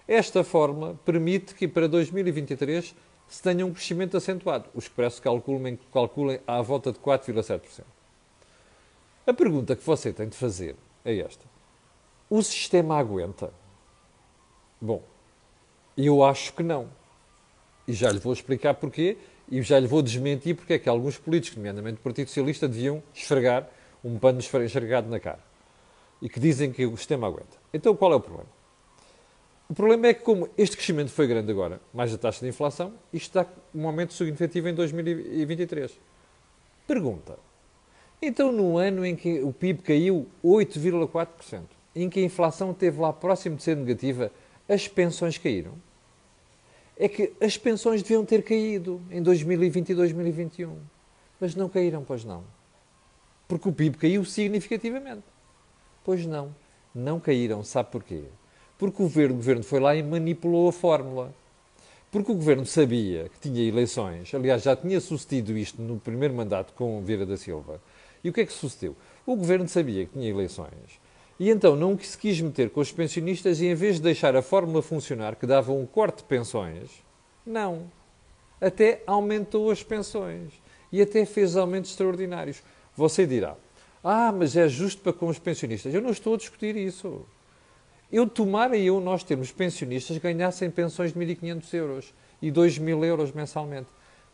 esta 0.06 0.42
fórmula 0.42 0.98
permite 1.04 1.54
que 1.54 1.68
para 1.68 1.86
2023 1.86 2.94
se 3.32 3.42
tenha 3.42 3.64
um 3.64 3.72
crescimento 3.72 4.14
acentuado. 4.14 4.68
Os 4.74 4.84
expressos 4.84 5.18
calculem, 5.18 5.78
calculem 5.90 6.38
à 6.46 6.60
volta 6.60 6.92
de 6.92 6.98
4,7%. 6.98 7.82
A 9.26 9.32
pergunta 9.32 9.74
que 9.74 9.82
você 9.82 10.12
tem 10.12 10.28
de 10.28 10.36
fazer 10.36 10.76
é 11.02 11.16
esta: 11.16 11.46
o 12.28 12.42
sistema 12.42 12.98
aguenta? 12.98 13.50
Bom, 14.78 15.02
eu 15.96 16.22
acho 16.22 16.52
que 16.52 16.62
não. 16.62 16.90
E 17.88 17.94
já 17.94 18.10
lhe 18.10 18.18
vou 18.18 18.34
explicar 18.34 18.74
porquê 18.74 19.16
e 19.50 19.62
já 19.62 19.80
lhe 19.80 19.86
vou 19.86 20.02
desmentir 20.02 20.54
porque 20.54 20.74
é 20.74 20.78
que 20.78 20.88
alguns 20.88 21.16
políticos, 21.16 21.56
nomeadamente 21.56 22.00
o 22.00 22.02
Partido 22.02 22.28
Socialista, 22.28 22.68
deviam 22.68 23.02
esfregar 23.14 23.66
um 24.04 24.18
pano 24.18 24.40
esfregado 24.40 25.08
na 25.08 25.18
cara. 25.18 25.40
E 26.20 26.28
que 26.28 26.38
dizem 26.38 26.70
que 26.70 26.84
o 26.84 26.94
sistema 26.98 27.28
aguenta. 27.28 27.56
Então 27.72 27.96
qual 27.96 28.12
é 28.12 28.16
o 28.16 28.20
problema? 28.20 28.61
O 29.72 29.74
problema 29.74 30.08
é 30.08 30.12
que, 30.12 30.20
como 30.20 30.50
este 30.58 30.76
crescimento 30.76 31.10
foi 31.10 31.26
grande 31.26 31.50
agora, 31.50 31.80
mais 31.94 32.12
a 32.12 32.18
taxa 32.18 32.40
de 32.40 32.46
inflação, 32.46 32.92
isto 33.10 33.32
dá 33.32 33.46
um 33.74 33.86
aumento 33.86 34.12
significativo 34.12 34.68
em 34.68 34.74
2023. 34.74 35.98
Pergunta. 36.86 37.38
Então, 38.20 38.52
no 38.52 38.76
ano 38.76 39.02
em 39.06 39.16
que 39.16 39.40
o 39.40 39.50
PIB 39.50 39.80
caiu 39.80 40.28
8,4%, 40.44 41.62
em 41.96 42.10
que 42.10 42.20
a 42.20 42.22
inflação 42.22 42.72
esteve 42.72 43.00
lá 43.00 43.14
próximo 43.14 43.56
de 43.56 43.62
ser 43.62 43.74
negativa, 43.74 44.30
as 44.68 44.86
pensões 44.88 45.38
caíram? 45.38 45.72
É 46.94 47.08
que 47.08 47.32
as 47.40 47.56
pensões 47.56 48.02
deviam 48.02 48.26
ter 48.26 48.42
caído 48.42 49.00
em 49.10 49.22
2020 49.22 49.88
e 49.88 49.94
2021. 49.94 50.76
Mas 51.40 51.54
não 51.54 51.70
caíram, 51.70 52.04
pois 52.04 52.26
não. 52.26 52.44
Porque 53.48 53.70
o 53.70 53.72
PIB 53.72 53.96
caiu 53.96 54.22
significativamente. 54.22 55.24
Pois 56.04 56.26
não. 56.26 56.54
Não 56.94 57.18
caíram. 57.18 57.64
Sabe 57.64 57.90
porquê? 57.90 58.24
Porque 58.82 59.00
o 59.00 59.04
governo, 59.04 59.34
o 59.34 59.36
governo 59.36 59.62
foi 59.62 59.78
lá 59.78 59.94
e 59.94 60.02
manipulou 60.02 60.68
a 60.68 60.72
fórmula. 60.72 61.32
Porque 62.10 62.32
o 62.32 62.34
governo 62.34 62.66
sabia 62.66 63.28
que 63.28 63.38
tinha 63.38 63.62
eleições, 63.62 64.34
aliás, 64.34 64.64
já 64.64 64.74
tinha 64.74 65.00
sucedido 65.00 65.56
isto 65.56 65.80
no 65.80 66.00
primeiro 66.00 66.34
mandato 66.34 66.72
com 66.72 67.00
Vieira 67.00 67.24
da 67.24 67.36
Silva. 67.36 67.80
E 68.24 68.28
o 68.28 68.32
que 68.32 68.40
é 68.40 68.44
que 68.44 68.52
sucedeu? 68.52 68.96
O 69.24 69.36
governo 69.36 69.68
sabia 69.68 70.04
que 70.04 70.14
tinha 70.14 70.28
eleições 70.28 71.00
e 71.38 71.48
então 71.48 71.76
não 71.76 71.96
se 71.96 72.18
quis 72.18 72.40
meter 72.40 72.70
com 72.70 72.80
os 72.80 72.90
pensionistas 72.90 73.60
e, 73.60 73.66
em 73.66 73.74
vez 73.76 73.98
de 73.98 74.02
deixar 74.02 74.34
a 74.34 74.42
fórmula 74.42 74.82
funcionar, 74.82 75.36
que 75.36 75.46
dava 75.46 75.70
um 75.70 75.86
corte 75.86 76.16
de 76.16 76.24
pensões, 76.24 76.90
não. 77.46 77.84
Até 78.60 79.04
aumentou 79.06 79.70
as 79.70 79.84
pensões 79.84 80.60
e 80.90 81.00
até 81.00 81.24
fez 81.24 81.56
aumentos 81.56 81.92
extraordinários. 81.92 82.64
Você 82.96 83.28
dirá: 83.28 83.54
Ah, 84.02 84.32
mas 84.32 84.56
é 84.56 84.68
justo 84.68 85.02
para 85.02 85.12
com 85.12 85.28
os 85.28 85.38
pensionistas. 85.38 85.94
Eu 85.94 86.02
não 86.02 86.10
estou 86.10 86.34
a 86.34 86.36
discutir 86.36 86.76
isso. 86.76 87.24
Eu 88.12 88.28
tomara 88.28 88.76
eu, 88.76 89.00
nós 89.00 89.24
termos 89.24 89.50
pensionistas 89.50 90.18
ganhassem 90.18 90.70
pensões 90.70 91.14
de 91.14 91.18
1.500 91.18 91.74
euros 91.74 92.14
e 92.42 92.52
2.000 92.52 93.04
euros 93.04 93.32
mensalmente. 93.32 93.88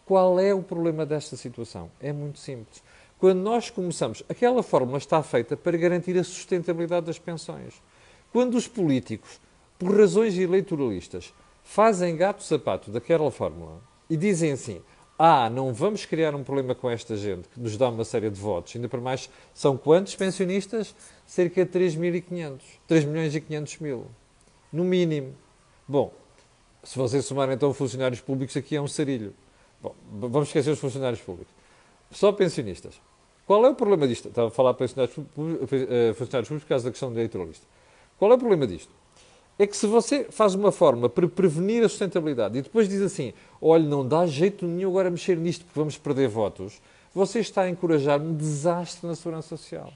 Qual 0.04 0.40
é 0.40 0.52
o 0.52 0.62
problema 0.62 1.06
desta 1.06 1.36
situação? 1.36 1.88
É 2.00 2.12
muito 2.12 2.40
simples. 2.40 2.82
Quando 3.20 3.38
nós 3.38 3.70
começamos, 3.70 4.24
aquela 4.28 4.64
fórmula 4.64 4.98
está 4.98 5.22
feita 5.22 5.56
para 5.56 5.76
garantir 5.76 6.18
a 6.18 6.24
sustentabilidade 6.24 7.06
das 7.06 7.20
pensões. 7.20 7.80
Quando 8.32 8.56
os 8.56 8.66
políticos, 8.66 9.40
por 9.78 9.96
razões 9.96 10.36
eleitoralistas, 10.36 11.32
fazem 11.62 12.16
gato-sapato 12.16 12.90
daquela 12.90 13.30
fórmula 13.30 13.80
e 14.10 14.16
dizem 14.16 14.52
assim: 14.52 14.82
ah, 15.18 15.50
não 15.50 15.74
vamos 15.74 16.04
criar 16.04 16.34
um 16.34 16.44
problema 16.44 16.76
com 16.76 16.88
esta 16.88 17.16
gente 17.16 17.48
que 17.48 17.58
nos 17.58 17.76
dá 17.76 17.88
uma 17.88 18.04
série 18.04 18.30
de 18.30 18.38
votos. 18.38 18.76
Ainda 18.76 18.88
por 18.88 19.00
mais, 19.00 19.28
são 19.52 19.76
quantos 19.76 20.14
pensionistas? 20.14 20.94
Cerca 21.26 21.64
de 21.64 21.70
3.500. 21.70 22.60
3 22.86 23.04
milhões 23.04 23.34
e 23.34 23.40
500 23.40 23.78
mil. 23.78 24.06
No 24.72 24.84
mínimo. 24.84 25.34
Bom, 25.88 26.12
se 26.84 26.96
vocês 26.96 27.24
somarem 27.24 27.56
então 27.56 27.74
funcionários 27.74 28.20
públicos, 28.20 28.56
aqui 28.56 28.76
é 28.76 28.80
um 28.80 28.86
sarilho. 28.86 29.34
Bom, 29.82 29.94
vamos 30.08 30.48
esquecer 30.48 30.70
os 30.70 30.78
funcionários 30.78 31.20
públicos. 31.20 31.52
Só 32.12 32.30
pensionistas. 32.30 33.00
Qual 33.44 33.64
é 33.64 33.70
o 33.70 33.74
problema 33.74 34.06
disto? 34.06 34.28
Estava 34.28 34.48
a 34.48 34.50
falar 34.50 34.74
públicos, 34.74 35.72
eh, 35.72 36.12
funcionários 36.14 36.48
públicos 36.48 36.62
por 36.62 36.68
causa 36.68 36.84
da 36.84 36.90
questão 36.90 37.10
do 37.10 37.18
eleitoralista. 37.18 37.66
Qual 38.18 38.30
é 38.30 38.34
o 38.34 38.38
problema 38.38 38.66
disto? 38.66 38.92
É 39.58 39.66
que 39.66 39.76
se 39.76 39.86
você 39.86 40.24
faz 40.30 40.54
uma 40.54 40.70
forma 40.70 41.08
para 41.08 41.26
prevenir 41.26 41.84
a 41.84 41.88
sustentabilidade 41.88 42.56
e 42.58 42.62
depois 42.62 42.88
diz 42.88 43.02
assim, 43.02 43.32
olha, 43.60 43.84
não 43.84 44.06
dá 44.06 44.24
jeito 44.24 44.64
nenhum 44.64 44.90
agora 44.90 45.10
mexer 45.10 45.36
nisto 45.36 45.64
porque 45.64 45.80
vamos 45.80 45.98
perder 45.98 46.28
votos, 46.28 46.80
você 47.12 47.40
está 47.40 47.62
a 47.62 47.68
encorajar 47.68 48.20
um 48.20 48.34
desastre 48.34 49.06
na 49.06 49.16
segurança 49.16 49.56
social. 49.56 49.92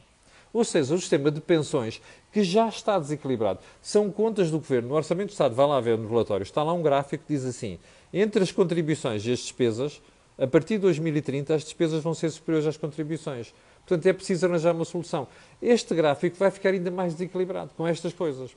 Ou 0.53 0.65
seja, 0.65 0.95
o 0.95 0.99
sistema 0.99 1.31
de 1.31 1.41
pensões, 1.41 2.03
que 2.33 2.43
já 2.43 2.69
está 2.69 2.99
desequilibrado, 2.99 3.61
são 3.81 4.11
contas 4.11 4.51
do 4.51 4.59
governo. 4.59 4.91
No 4.91 4.95
Orçamento 4.97 5.29
do 5.29 5.33
Estado, 5.33 5.55
vai 5.55 5.67
lá 5.67 5.81
ver 5.81 5.97
no 5.97 6.09
relatório, 6.09 6.43
está 6.43 6.63
lá 6.63 6.73
um 6.73 6.83
gráfico 6.83 7.25
que 7.27 7.33
diz 7.33 7.45
assim: 7.45 7.79
entre 8.13 8.43
as 8.43 8.53
contribuições 8.53 9.25
e 9.25 9.33
as 9.33 9.39
despesas, 9.39 10.03
a 10.37 10.47
partir 10.47 10.75
de 10.75 10.81
2030, 10.81 11.55
as 11.55 11.63
despesas 11.65 12.03
vão 12.03 12.13
ser 12.13 12.31
superiores 12.31 12.67
às 12.67 12.77
contribuições. 12.77 13.55
Portanto, 13.87 14.07
é 14.07 14.13
preciso 14.13 14.45
arranjar 14.45 14.75
uma 14.75 14.85
solução. 14.85 15.27
Este 15.61 15.95
gráfico 15.95 16.37
vai 16.37 16.51
ficar 16.51 16.71
ainda 16.71 16.91
mais 16.91 17.15
desequilibrado 17.15 17.71
com 17.77 17.87
estas 17.87 18.13
coisas. 18.13 18.51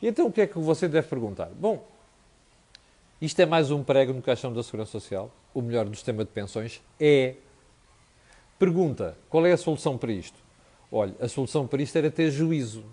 E 0.00 0.08
então 0.08 0.26
o 0.26 0.32
que 0.32 0.42
é 0.42 0.46
que 0.46 0.58
você 0.58 0.88
deve 0.88 1.08
perguntar? 1.08 1.48
Bom, 1.58 1.86
isto 3.20 3.40
é 3.40 3.46
mais 3.46 3.70
um 3.70 3.82
prego 3.82 4.12
no 4.12 4.20
caixão 4.20 4.52
da 4.52 4.62
Segurança 4.62 4.92
Social? 4.92 5.30
O 5.54 5.62
melhor 5.62 5.86
do 5.86 5.94
sistema 5.94 6.24
de 6.24 6.30
pensões? 6.30 6.82
É. 7.00 7.34
Pergunta: 8.58 9.16
qual 9.30 9.46
é 9.46 9.52
a 9.52 9.56
solução 9.56 9.96
para 9.96 10.12
isto? 10.12 10.38
Olha, 10.92 11.14
a 11.20 11.28
solução 11.28 11.66
para 11.66 11.82
isto 11.82 11.96
era 11.96 12.10
ter 12.10 12.30
juízo. 12.30 12.84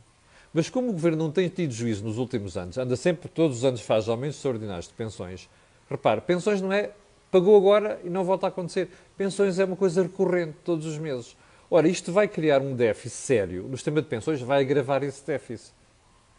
Mas 0.54 0.70
como 0.70 0.90
o 0.90 0.94
governo 0.94 1.18
não 1.18 1.32
tem 1.32 1.50
tido 1.50 1.74
juízo 1.74 2.04
nos 2.04 2.18
últimos 2.18 2.56
anos, 2.56 2.78
anda 2.78 2.96
sempre, 2.96 3.28
todos 3.28 3.58
os 3.58 3.66
anos 3.66 3.82
faz 3.82 4.08
aumentos 4.08 4.38
extraordinários 4.38 4.88
de 4.88 4.94
pensões. 4.94 5.50
Repare, 5.90 6.22
pensões 6.22 6.62
não 6.62 6.72
é 6.72 6.92
pagou 7.30 7.58
agora 7.58 8.00
e 8.04 8.10
não 8.10 8.24
volta 8.24 8.46
a 8.46 8.50
acontecer. 8.50 8.90
Pensões 9.18 9.58
é 9.58 9.66
uma 9.66 9.76
coisa 9.76 10.04
recorrente 10.04 10.56
todos 10.64 10.86
os 10.86 11.00
meses. 11.00 11.36
Ora, 11.70 11.88
isto 11.88 12.12
vai 12.12 12.28
criar 12.28 12.62
um 12.62 12.76
déficit 12.76 13.18
sério 13.18 13.64
no 13.64 13.76
sistema 13.76 14.02
de 14.02 14.08
pensões, 14.08 14.40
vai 14.40 14.62
agravar 14.62 15.02
esse 15.04 15.26
déficit. 15.26 15.74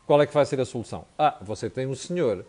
Qual 0.06 0.20
é 0.20 0.26
que 0.26 0.34
vai 0.34 0.44
ser 0.44 0.60
a 0.60 0.64
solução? 0.64 1.04
Ah, 1.18 1.38
você 1.40 1.70
tem 1.70 1.86
um 1.86 1.94
senhor, 1.94 2.44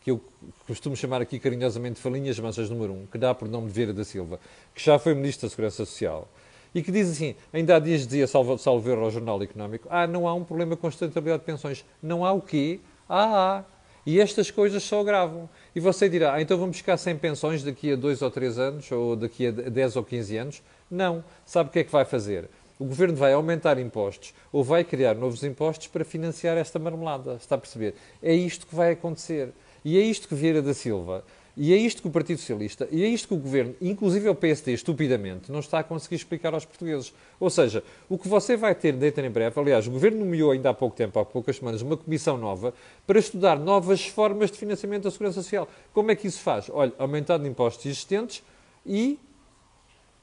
que 0.00 0.10
eu 0.10 0.20
costumo 0.66 0.96
chamar 0.96 1.20
aqui 1.20 1.38
carinhosamente 1.38 2.00
Falinhas 2.00 2.38
Mansas 2.38 2.70
número 2.70 2.92
1, 2.92 2.96
um, 2.96 3.06
que 3.06 3.18
dá 3.18 3.34
por 3.34 3.48
nome 3.48 3.68
de 3.68 3.72
Vieira 3.74 3.92
da 3.92 4.04
Silva, 4.04 4.40
que 4.74 4.82
já 4.82 4.98
foi 4.98 5.14
Ministro 5.14 5.46
da 5.46 5.50
Segurança 5.50 5.84
Social, 5.84 6.28
e 6.74 6.82
que 6.82 6.90
diz 6.90 7.10
assim, 7.10 7.34
ainda 7.52 7.76
há 7.76 7.78
dias 7.78 8.06
dizia, 8.06 8.26
salvo, 8.26 8.58
salvo 8.58 8.90
ao 8.92 9.10
Jornal 9.10 9.42
Económico, 9.42 9.86
ah, 9.90 10.06
não 10.06 10.26
há 10.26 10.34
um 10.34 10.42
problema 10.42 10.76
com 10.76 10.86
a 10.86 10.90
sustentabilidade 10.90 11.40
de 11.40 11.46
pensões. 11.46 11.84
Não 12.02 12.24
há 12.24 12.32
o 12.32 12.40
quê? 12.40 12.80
Ah, 13.08 13.58
há. 13.58 13.64
E 14.06 14.20
estas 14.20 14.50
coisas 14.50 14.82
só 14.82 15.00
agravam. 15.00 15.48
E 15.74 15.80
você 15.80 16.08
dirá, 16.08 16.34
ah, 16.34 16.42
então 16.42 16.58
vamos 16.58 16.76
ficar 16.76 16.96
sem 16.96 17.16
pensões 17.16 17.62
daqui 17.62 17.92
a 17.92 17.96
dois 17.96 18.22
ou 18.22 18.30
três 18.30 18.58
anos, 18.58 18.90
ou 18.90 19.14
daqui 19.14 19.46
a 19.46 19.50
10 19.50 19.96
ou 19.96 20.04
15 20.04 20.36
anos? 20.36 20.62
Não. 20.90 21.24
Sabe 21.46 21.70
o 21.70 21.72
que 21.72 21.78
é 21.78 21.84
que 21.84 21.92
vai 21.92 22.04
fazer? 22.04 22.50
O 22.78 22.84
governo 22.84 23.14
vai 23.14 23.32
aumentar 23.32 23.78
impostos 23.78 24.34
ou 24.52 24.64
vai 24.64 24.84
criar 24.84 25.14
novos 25.14 25.42
impostos 25.44 25.86
para 25.86 26.04
financiar 26.04 26.56
esta 26.56 26.78
marmelada. 26.78 27.34
Está 27.34 27.54
a 27.54 27.58
perceber? 27.58 27.94
É 28.22 28.34
isto 28.34 28.66
que 28.66 28.74
vai 28.74 28.92
acontecer. 28.92 29.52
E 29.84 29.98
é 29.98 30.00
isto 30.00 30.26
que 30.26 30.34
Vieira 30.34 30.62
da 30.62 30.72
Silva, 30.72 31.22
e 31.56 31.72
é 31.72 31.76
isto 31.76 32.02
que 32.02 32.08
o 32.08 32.10
Partido 32.10 32.38
Socialista, 32.38 32.88
e 32.90 33.04
é 33.04 33.06
isto 33.06 33.28
que 33.28 33.34
o 33.34 33.36
governo, 33.36 33.76
inclusive 33.80 34.28
o 34.28 34.34
PSD, 34.34 34.72
estupidamente, 34.72 35.52
não 35.52 35.60
está 35.60 35.78
a 35.78 35.84
conseguir 35.84 36.16
explicar 36.16 36.52
aos 36.52 36.64
portugueses. 36.64 37.14
Ou 37.38 37.48
seja, 37.48 37.84
o 38.08 38.18
que 38.18 38.26
você 38.26 38.56
vai 38.56 38.74
ter 38.74 38.92
dentro 38.94 39.24
em 39.24 39.30
breve, 39.30 39.60
aliás, 39.60 39.86
o 39.86 39.90
governo 39.90 40.18
nomeou 40.20 40.50
ainda 40.50 40.70
há 40.70 40.74
pouco 40.74 40.96
tempo, 40.96 41.16
há 41.18 41.24
poucas 41.24 41.56
semanas, 41.56 41.80
uma 41.80 41.96
comissão 41.96 42.36
nova 42.36 42.74
para 43.06 43.20
estudar 43.20 43.56
novas 43.56 44.04
formas 44.04 44.50
de 44.50 44.58
financiamento 44.58 45.04
da 45.04 45.10
Segurança 45.12 45.42
Social. 45.42 45.68
Como 45.92 46.10
é 46.10 46.16
que 46.16 46.26
isso 46.26 46.40
faz? 46.40 46.68
Olha, 46.72 46.92
aumentando 46.98 47.46
impostos 47.46 47.86
existentes 47.86 48.42
e 48.84 49.18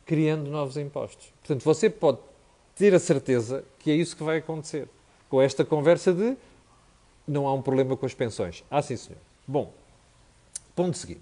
criando 0.05 0.50
novos 0.50 0.75
impostos. 0.75 1.31
Portanto, 1.41 1.63
você 1.63 1.89
pode 1.89 2.17
ter 2.75 2.94
a 2.94 3.00
certeza 3.00 3.63
que 3.80 3.92
é 3.92 3.96
isso 3.96 4.16
que 4.16 4.24
vai 4.24 4.38
acontecer. 4.38 4.88
Com 5.30 5.42
esta 5.42 5.63
conversa 5.63 6.13
de 6.13 6.36
não 7.28 7.48
há 7.48 7.54
um 7.54 7.62
problema 7.62 7.96
com 7.96 8.06
as 8.06 8.13
pensões. 8.13 8.63
Ah, 8.70 8.82
sim, 8.82 8.98
senhor. 8.98 9.20
Bom, 9.48 9.74
ponto 10.75 10.98
seguinte. 10.98 11.22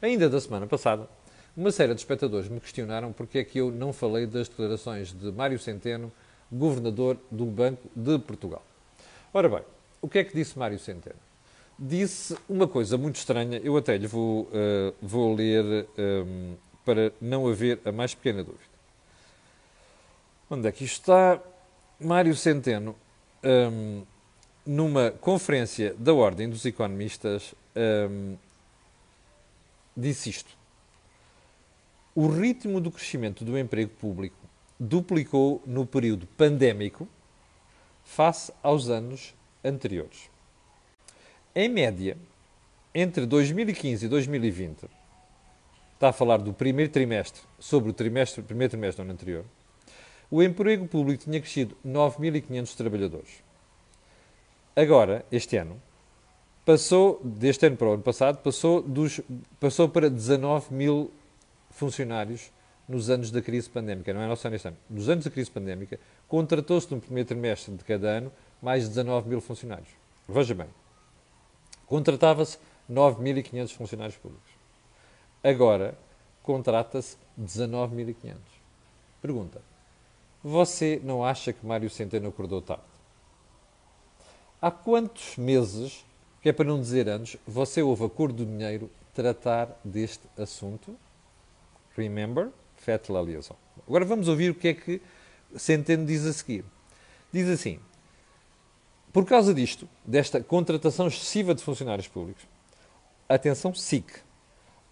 Ainda 0.00 0.28
da 0.28 0.40
semana 0.40 0.66
passada, 0.66 1.08
uma 1.56 1.70
série 1.70 1.92
de 1.94 2.00
espectadores 2.00 2.48
me 2.48 2.60
questionaram 2.60 3.12
porque 3.12 3.38
é 3.38 3.44
que 3.44 3.58
eu 3.58 3.70
não 3.70 3.92
falei 3.92 4.26
das 4.26 4.48
declarações 4.48 5.12
de 5.12 5.30
Mário 5.32 5.58
Centeno, 5.58 6.10
governador 6.50 7.18
do 7.30 7.44
Banco 7.44 7.88
de 7.94 8.18
Portugal. 8.18 8.62
Ora 9.32 9.48
bem, 9.48 9.62
o 10.00 10.08
que 10.08 10.18
é 10.18 10.24
que 10.24 10.34
disse 10.34 10.58
Mário 10.58 10.78
Centeno? 10.78 11.16
Disse 11.78 12.36
uma 12.48 12.66
coisa 12.66 12.96
muito 12.96 13.16
estranha, 13.16 13.60
eu 13.62 13.76
até 13.76 13.96
lhe 13.96 14.06
vou, 14.06 14.42
uh, 14.42 14.94
vou 15.00 15.34
ler 15.34 15.64
um, 15.64 15.84
ehm, 15.98 16.54
para 16.84 17.12
não 17.20 17.48
haver 17.48 17.80
a 17.84 17.92
mais 17.92 18.14
pequena 18.14 18.42
dúvida. 18.44 18.69
Onde 20.52 20.66
é 20.66 20.72
que 20.72 20.82
isto 20.82 21.02
está? 21.02 21.40
Mário 22.00 22.34
Centeno, 22.34 22.96
um, 23.44 24.02
numa 24.66 25.12
conferência 25.12 25.94
da 25.94 26.12
Ordem 26.12 26.50
dos 26.50 26.66
Economistas, 26.66 27.54
um, 28.10 28.36
disse 29.96 30.28
isto. 30.28 30.50
O 32.16 32.26
ritmo 32.26 32.80
do 32.80 32.90
crescimento 32.90 33.44
do 33.44 33.56
emprego 33.56 33.92
público 33.92 34.34
duplicou 34.78 35.62
no 35.64 35.86
período 35.86 36.26
pandémico 36.26 37.06
face 38.02 38.52
aos 38.60 38.88
anos 38.88 39.32
anteriores. 39.64 40.28
Em 41.54 41.68
média, 41.68 42.16
entre 42.92 43.24
2015 43.24 44.06
e 44.06 44.08
2020, 44.08 44.88
está 45.94 46.08
a 46.08 46.12
falar 46.12 46.38
do 46.38 46.52
primeiro 46.52 46.90
trimestre 46.90 47.40
sobre 47.56 47.90
o 47.90 47.92
trimestre, 47.92 48.42
primeiro 48.42 48.72
trimestre 48.72 48.96
do 48.96 49.06
ano 49.06 49.12
anterior, 49.12 49.44
o 50.30 50.42
emprego 50.42 50.86
público 50.86 51.24
tinha 51.24 51.40
crescido 51.40 51.76
9.500 51.84 52.76
trabalhadores. 52.76 53.42
Agora, 54.76 55.24
este 55.32 55.56
ano, 55.56 55.80
passou, 56.64 57.20
deste 57.24 57.66
ano 57.66 57.76
para 57.76 57.88
o 57.88 57.92
ano 57.94 58.02
passado, 58.02 58.38
passou, 58.38 58.80
dos, 58.80 59.20
passou 59.58 59.88
para 59.88 60.08
19 60.08 60.72
mil 60.72 61.10
funcionários 61.70 62.50
nos 62.88 63.10
anos 63.10 63.30
da 63.30 63.42
crise 63.42 63.68
pandémica. 63.68 64.12
Não 64.12 64.22
é 64.22 64.36
só 64.36 64.48
neste 64.48 64.68
ano. 64.68 64.76
Nos 64.88 65.08
anos 65.08 65.24
da 65.24 65.30
crise 65.30 65.50
pandémica, 65.50 65.98
contratou-se 66.28 66.92
no 66.92 67.00
primeiro 67.00 67.28
trimestre 67.28 67.74
de 67.74 67.84
cada 67.84 68.08
ano 68.08 68.32
mais 68.62 68.84
de 68.84 68.90
19 68.90 69.28
mil 69.28 69.40
funcionários. 69.40 69.88
Veja 70.28 70.54
bem, 70.54 70.68
contratava-se 71.86 72.58
9.500 72.90 73.72
funcionários 73.72 74.16
públicos. 74.16 74.50
Agora, 75.42 75.96
contrata-se 76.42 77.16
19.500. 77.40 78.36
Pergunta: 79.20 79.69
você 80.42 81.00
não 81.04 81.24
acha 81.24 81.52
que 81.52 81.64
Mário 81.64 81.90
Centeno 81.90 82.28
acordou 82.28 82.62
tarde? 82.62 82.82
Há 84.60 84.70
quantos 84.70 85.36
meses, 85.36 86.04
que 86.42 86.48
é 86.48 86.52
para 86.52 86.66
não 86.66 86.80
dizer 86.80 87.08
anos, 87.08 87.36
você 87.46 87.82
ouve 87.82 88.04
a 88.04 88.08
cor 88.08 88.32
do 88.32 88.44
dinheiro 88.44 88.90
tratar 89.14 89.78
deste 89.84 90.26
assunto? 90.36 90.96
Remember? 91.96 92.48
Fetla 92.76 93.20
liaison. 93.22 93.56
Agora 93.86 94.04
vamos 94.04 94.28
ouvir 94.28 94.50
o 94.50 94.54
que 94.54 94.68
é 94.68 94.74
que 94.74 95.02
Centeno 95.56 96.06
diz 96.06 96.24
a 96.24 96.32
seguir. 96.32 96.64
Diz 97.32 97.48
assim: 97.48 97.78
por 99.12 99.24
causa 99.24 99.52
disto, 99.52 99.88
desta 100.04 100.40
contratação 100.42 101.08
excessiva 101.08 101.52
de 101.54 101.62
funcionários 101.62 102.06
públicos, 102.06 102.44
atenção, 103.28 103.74
SIC, 103.74 104.06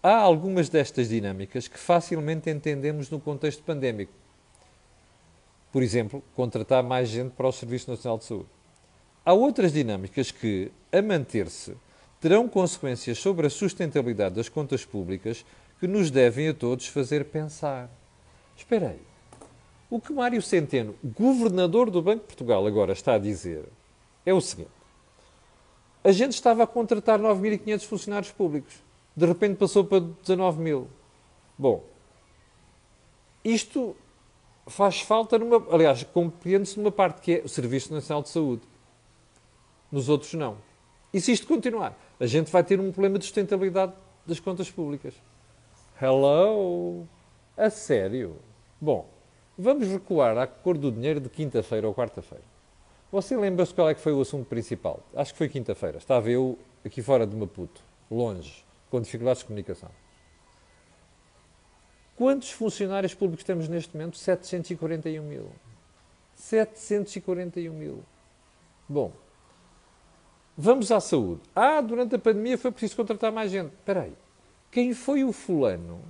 há 0.03 0.15
algumas 0.15 0.67
destas 0.67 1.07
dinâmicas 1.07 1.69
que 1.69 1.77
facilmente 1.77 2.49
entendemos 2.49 3.09
no 3.09 3.19
contexto 3.19 3.63
pandémico 3.63 4.11
por 5.71 5.83
exemplo, 5.83 6.23
contratar 6.35 6.83
mais 6.83 7.09
gente 7.09 7.31
para 7.31 7.47
o 7.47 7.51
Serviço 7.51 7.89
Nacional 7.91 8.17
de 8.17 8.25
Saúde. 8.25 8.49
Há 9.25 9.33
outras 9.33 9.71
dinâmicas 9.71 10.31
que, 10.31 10.71
a 10.91 11.01
manter-se, 11.01 11.75
terão 12.19 12.47
consequências 12.47 13.19
sobre 13.19 13.47
a 13.47 13.49
sustentabilidade 13.49 14.35
das 14.35 14.49
contas 14.49 14.83
públicas 14.83 15.45
que 15.79 15.87
nos 15.87 16.11
devem 16.11 16.49
a 16.49 16.53
todos 16.53 16.87
fazer 16.87 17.25
pensar. 17.25 17.89
Espera 18.57 18.89
aí. 18.89 19.01
O 19.89 19.99
que 19.99 20.13
Mário 20.13 20.41
Centeno, 20.41 20.95
governador 21.03 21.89
do 21.89 22.01
Banco 22.01 22.21
de 22.21 22.27
Portugal, 22.27 22.65
agora 22.65 22.93
está 22.93 23.13
a 23.13 23.19
dizer 23.19 23.65
é 24.25 24.33
o 24.33 24.41
seguinte: 24.41 24.69
a 26.03 26.11
gente 26.11 26.33
estava 26.33 26.63
a 26.63 26.67
contratar 26.67 27.19
9.500 27.19 27.85
funcionários 27.85 28.31
públicos, 28.31 28.75
de 29.15 29.25
repente 29.25 29.57
passou 29.57 29.83
para 29.83 29.99
19 29.99 30.61
mil. 30.61 30.87
Bom, 31.57 31.83
isto 33.43 33.95
faz 34.69 35.01
falta 35.01 35.37
numa. 35.37 35.65
Aliás, 35.71 36.03
compreende-se 36.03 36.77
numa 36.77 36.91
parte 36.91 37.21
que 37.21 37.35
é 37.35 37.41
o 37.43 37.49
Serviço 37.49 37.93
Nacional 37.93 38.23
de 38.23 38.29
Saúde. 38.29 38.61
Nos 39.91 40.07
outros, 40.07 40.33
não. 40.33 40.57
E 41.13 41.19
se 41.19 41.31
isto 41.31 41.47
continuar, 41.47 41.97
a 42.19 42.25
gente 42.25 42.51
vai 42.51 42.63
ter 42.63 42.79
um 42.79 42.91
problema 42.91 43.17
de 43.17 43.25
sustentabilidade 43.25 43.93
das 44.25 44.39
contas 44.39 44.69
públicas. 44.69 45.13
Hello! 45.99 47.07
A 47.57 47.69
sério? 47.69 48.37
Bom, 48.79 49.09
vamos 49.57 49.87
recuar 49.87 50.37
à 50.37 50.47
cor 50.47 50.77
do 50.77 50.91
dinheiro 50.91 51.19
de 51.19 51.27
quinta-feira 51.27 51.87
ou 51.87 51.93
quarta-feira. 51.93 52.43
Você 53.11 53.35
lembra-se 53.35 53.73
qual 53.73 53.89
é 53.89 53.95
que 53.95 53.99
foi 53.99 54.13
o 54.13 54.21
assunto 54.21 54.45
principal? 54.45 55.01
Acho 55.15 55.33
que 55.33 55.37
foi 55.39 55.49
quinta-feira. 55.49 55.97
Estava 55.97 56.29
eu 56.29 56.59
aqui 56.85 57.01
fora 57.01 57.25
de 57.25 57.35
Maputo, 57.35 57.83
longe, 58.09 58.63
com 58.91 59.01
dificuldades 59.01 59.39
de 59.41 59.47
comunicação. 59.47 59.89
Quantos 62.19 62.51
funcionários 62.51 63.13
públicos 63.13 63.45
temos 63.45 63.69
neste 63.69 63.95
momento? 63.95 64.17
741 64.17 65.23
mil. 65.23 65.49
741 66.35 67.73
mil. 67.73 68.03
Bom, 68.89 69.13
vamos 70.57 70.91
à 70.91 70.99
saúde. 70.99 71.39
Ah, 71.55 71.79
durante 71.79 72.15
a 72.15 72.19
pandemia 72.19 72.57
foi 72.57 72.71
preciso 72.71 72.97
contratar 72.97 73.31
mais 73.31 73.49
gente. 73.49 73.71
Espera 73.71 74.01
aí. 74.01 74.13
Quem 74.69 74.93
foi 74.93 75.23
o 75.23 75.31
fulano? 75.31 76.01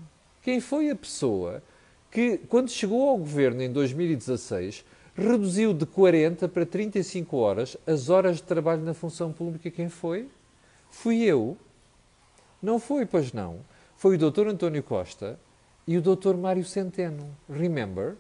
Quem 0.42 0.60
foi 0.60 0.90
a 0.90 0.96
pessoa 0.96 1.62
que, 2.10 2.40
quando 2.40 2.72
chegou 2.72 3.08
ao 3.08 3.18
governo 3.20 3.62
em 3.62 3.72
2016, 3.72 4.84
reduziu 5.14 5.76
de 5.76 5.86
40 5.86 6.48
para 6.48 6.66
35 6.66 7.38
horas 7.38 7.78
as 7.86 8.10
horas 8.10 8.38
de 8.38 8.44
trabalho 8.44 8.82
na 8.82 8.96
função 8.96 9.32
pública? 9.32 9.70
Quem 9.70 9.90
foi? 9.90 10.28
Fui 10.90 11.22
eu. 11.22 11.56
Não 12.60 12.80
foi, 12.80 13.06
pois 13.06 13.32
não. 13.32 13.60
Foi 13.96 14.16
o 14.16 14.32
Dr. 14.32 14.48
António 14.48 14.82
Costa 14.82 15.40
e 15.90 15.98
o 15.98 16.04
Dr. 16.04 16.36
Mário 16.36 16.64
Centeno. 16.64 17.36
Remember? 17.50 18.16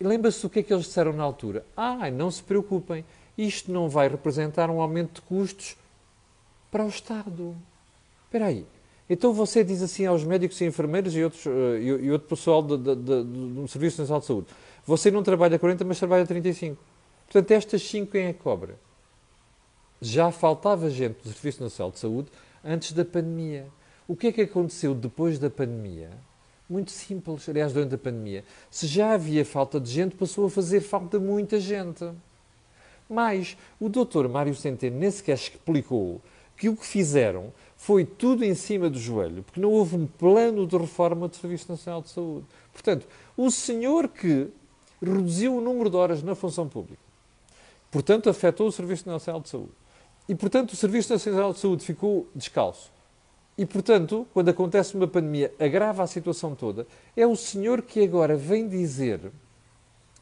Lembra-se 0.00 0.40
do 0.42 0.48
que 0.48 0.60
é 0.60 0.62
que 0.62 0.72
eles 0.72 0.86
disseram 0.86 1.12
na 1.12 1.24
altura? 1.24 1.66
Ah, 1.76 2.08
não 2.08 2.30
se 2.30 2.40
preocupem, 2.40 3.04
isto 3.36 3.72
não 3.72 3.88
vai 3.88 4.06
representar 4.06 4.70
um 4.70 4.80
aumento 4.80 5.14
de 5.14 5.22
custos 5.22 5.76
para 6.70 6.84
o 6.84 6.88
Estado. 6.88 7.56
Espera 8.26 8.46
aí. 8.46 8.64
Então 9.08 9.34
você 9.34 9.64
diz 9.64 9.82
assim 9.82 10.06
aos 10.06 10.22
médicos 10.22 10.60
e 10.60 10.66
enfermeiros 10.66 11.16
e, 11.16 11.24
outros, 11.24 11.44
uh, 11.46 11.76
e, 11.80 11.86
e, 11.86 12.12
outro 12.12 12.28
pessoal 12.28 12.62
de, 12.62 12.78
de, 12.78 12.94
de, 12.94 13.24
do 13.24 13.66
Serviço 13.66 14.00
Nacional 14.00 14.20
de 14.20 14.26
Saúde: 14.26 14.46
você 14.86 15.10
não 15.10 15.24
trabalha 15.24 15.58
40, 15.58 15.84
mas 15.84 15.98
trabalha 15.98 16.24
35. 16.24 16.80
Portanto, 17.24 17.50
estas 17.50 17.82
5 17.82 18.12
quem 18.12 18.26
é 18.26 18.32
que 18.32 18.38
cobra? 18.38 18.78
Já 20.00 20.30
faltava 20.30 20.88
gente 20.90 21.24
do 21.24 21.32
Serviço 21.32 21.60
Nacional 21.60 21.90
de 21.90 21.98
Saúde 21.98 22.30
antes 22.64 22.92
da 22.92 23.04
pandemia. 23.04 23.66
O 24.10 24.16
que 24.16 24.26
é 24.26 24.32
que 24.32 24.40
aconteceu 24.40 24.92
depois 24.92 25.38
da 25.38 25.48
pandemia? 25.48 26.10
Muito 26.68 26.90
simples, 26.90 27.48
aliás, 27.48 27.72
durante 27.72 27.94
a 27.94 27.98
pandemia. 27.98 28.44
Se 28.68 28.88
já 28.88 29.12
havia 29.12 29.44
falta 29.44 29.78
de 29.78 29.88
gente, 29.88 30.16
passou 30.16 30.46
a 30.46 30.50
fazer 30.50 30.80
falta 30.80 31.20
muita 31.20 31.60
gente. 31.60 32.04
Mas 33.08 33.56
o 33.78 33.88
doutor 33.88 34.28
Mário 34.28 34.52
Centeno 34.52 34.98
nem 34.98 35.12
sequer 35.12 35.34
explicou 35.34 36.20
que 36.56 36.68
o 36.68 36.74
que 36.74 36.84
fizeram 36.84 37.52
foi 37.76 38.04
tudo 38.04 38.44
em 38.44 38.52
cima 38.52 38.90
do 38.90 38.98
joelho, 38.98 39.44
porque 39.44 39.60
não 39.60 39.70
houve 39.70 39.94
um 39.94 40.08
plano 40.08 40.66
de 40.66 40.76
reforma 40.76 41.28
do 41.28 41.36
Serviço 41.36 41.70
Nacional 41.70 42.02
de 42.02 42.08
Saúde. 42.08 42.46
Portanto, 42.72 43.06
o 43.36 43.48
senhor 43.48 44.08
que 44.08 44.48
reduziu 45.00 45.56
o 45.56 45.60
número 45.60 45.88
de 45.88 45.94
horas 45.94 46.20
na 46.20 46.34
função 46.34 46.68
pública, 46.68 47.00
portanto, 47.92 48.28
afetou 48.28 48.66
o 48.66 48.72
Serviço 48.72 49.08
Nacional 49.08 49.40
de 49.40 49.50
Saúde, 49.50 49.70
e, 50.28 50.34
portanto, 50.34 50.72
o 50.72 50.76
Serviço 50.76 51.12
Nacional 51.12 51.52
de 51.52 51.60
Saúde 51.60 51.84
ficou 51.84 52.26
descalço, 52.34 52.90
e, 53.56 53.66
portanto, 53.66 54.26
quando 54.32 54.48
acontece 54.48 54.94
uma 54.94 55.06
pandemia, 55.06 55.52
agrava 55.58 56.02
a 56.02 56.06
situação 56.06 56.54
toda. 56.54 56.86
É 57.16 57.26
o 57.26 57.36
senhor 57.36 57.82
que 57.82 58.02
agora 58.02 58.36
vem 58.36 58.68
dizer: 58.68 59.20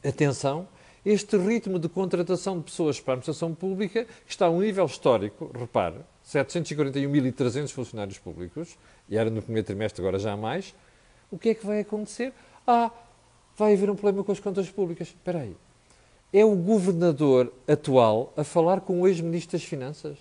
atenção, 0.04 0.66
este 1.04 1.36
ritmo 1.36 1.78
de 1.78 1.88
contratação 1.88 2.58
de 2.58 2.64
pessoas 2.64 3.00
para 3.00 3.12
a 3.12 3.14
administração 3.14 3.54
pública 3.54 4.06
está 4.26 4.46
a 4.46 4.50
um 4.50 4.60
nível 4.60 4.84
histórico, 4.86 5.50
repare, 5.58 5.96
741.300 6.26 7.70
funcionários 7.70 8.18
públicos, 8.18 8.76
e 9.08 9.16
era 9.16 9.30
no 9.30 9.40
primeiro 9.40 9.66
trimestre, 9.66 10.02
agora 10.02 10.18
já 10.18 10.32
há 10.32 10.36
mais. 10.36 10.74
O 11.30 11.38
que 11.38 11.50
é 11.50 11.54
que 11.54 11.64
vai 11.64 11.80
acontecer? 11.80 12.32
Ah, 12.66 12.90
vai 13.56 13.74
haver 13.74 13.88
um 13.88 13.94
problema 13.94 14.24
com 14.24 14.32
as 14.32 14.40
contas 14.40 14.68
públicas. 14.70 15.08
Espera 15.08 15.40
aí. 15.40 15.56
É 16.32 16.44
o 16.44 16.54
governador 16.54 17.52
atual 17.66 18.32
a 18.36 18.44
falar 18.44 18.82
com 18.82 19.00
o 19.00 19.08
ex-ministro 19.08 19.52
das 19.52 19.66
Finanças? 19.66 20.18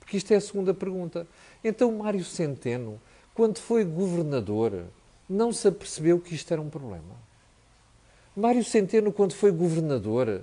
Porque 0.00 0.16
isto 0.16 0.32
é 0.32 0.36
a 0.36 0.40
segunda 0.40 0.74
pergunta. 0.74 1.26
Então, 1.64 1.90
Mário 1.90 2.22
Centeno, 2.22 3.00
quando 3.34 3.58
foi 3.58 3.84
governador, 3.84 4.84
não 5.28 5.50
se 5.50 5.66
apercebeu 5.66 6.20
que 6.20 6.34
isto 6.34 6.52
era 6.52 6.60
um 6.60 6.68
problema. 6.68 7.24
Mário 8.36 8.62
Centeno, 8.62 9.10
quando 9.10 9.32
foi 9.32 9.50
governador, 9.50 10.42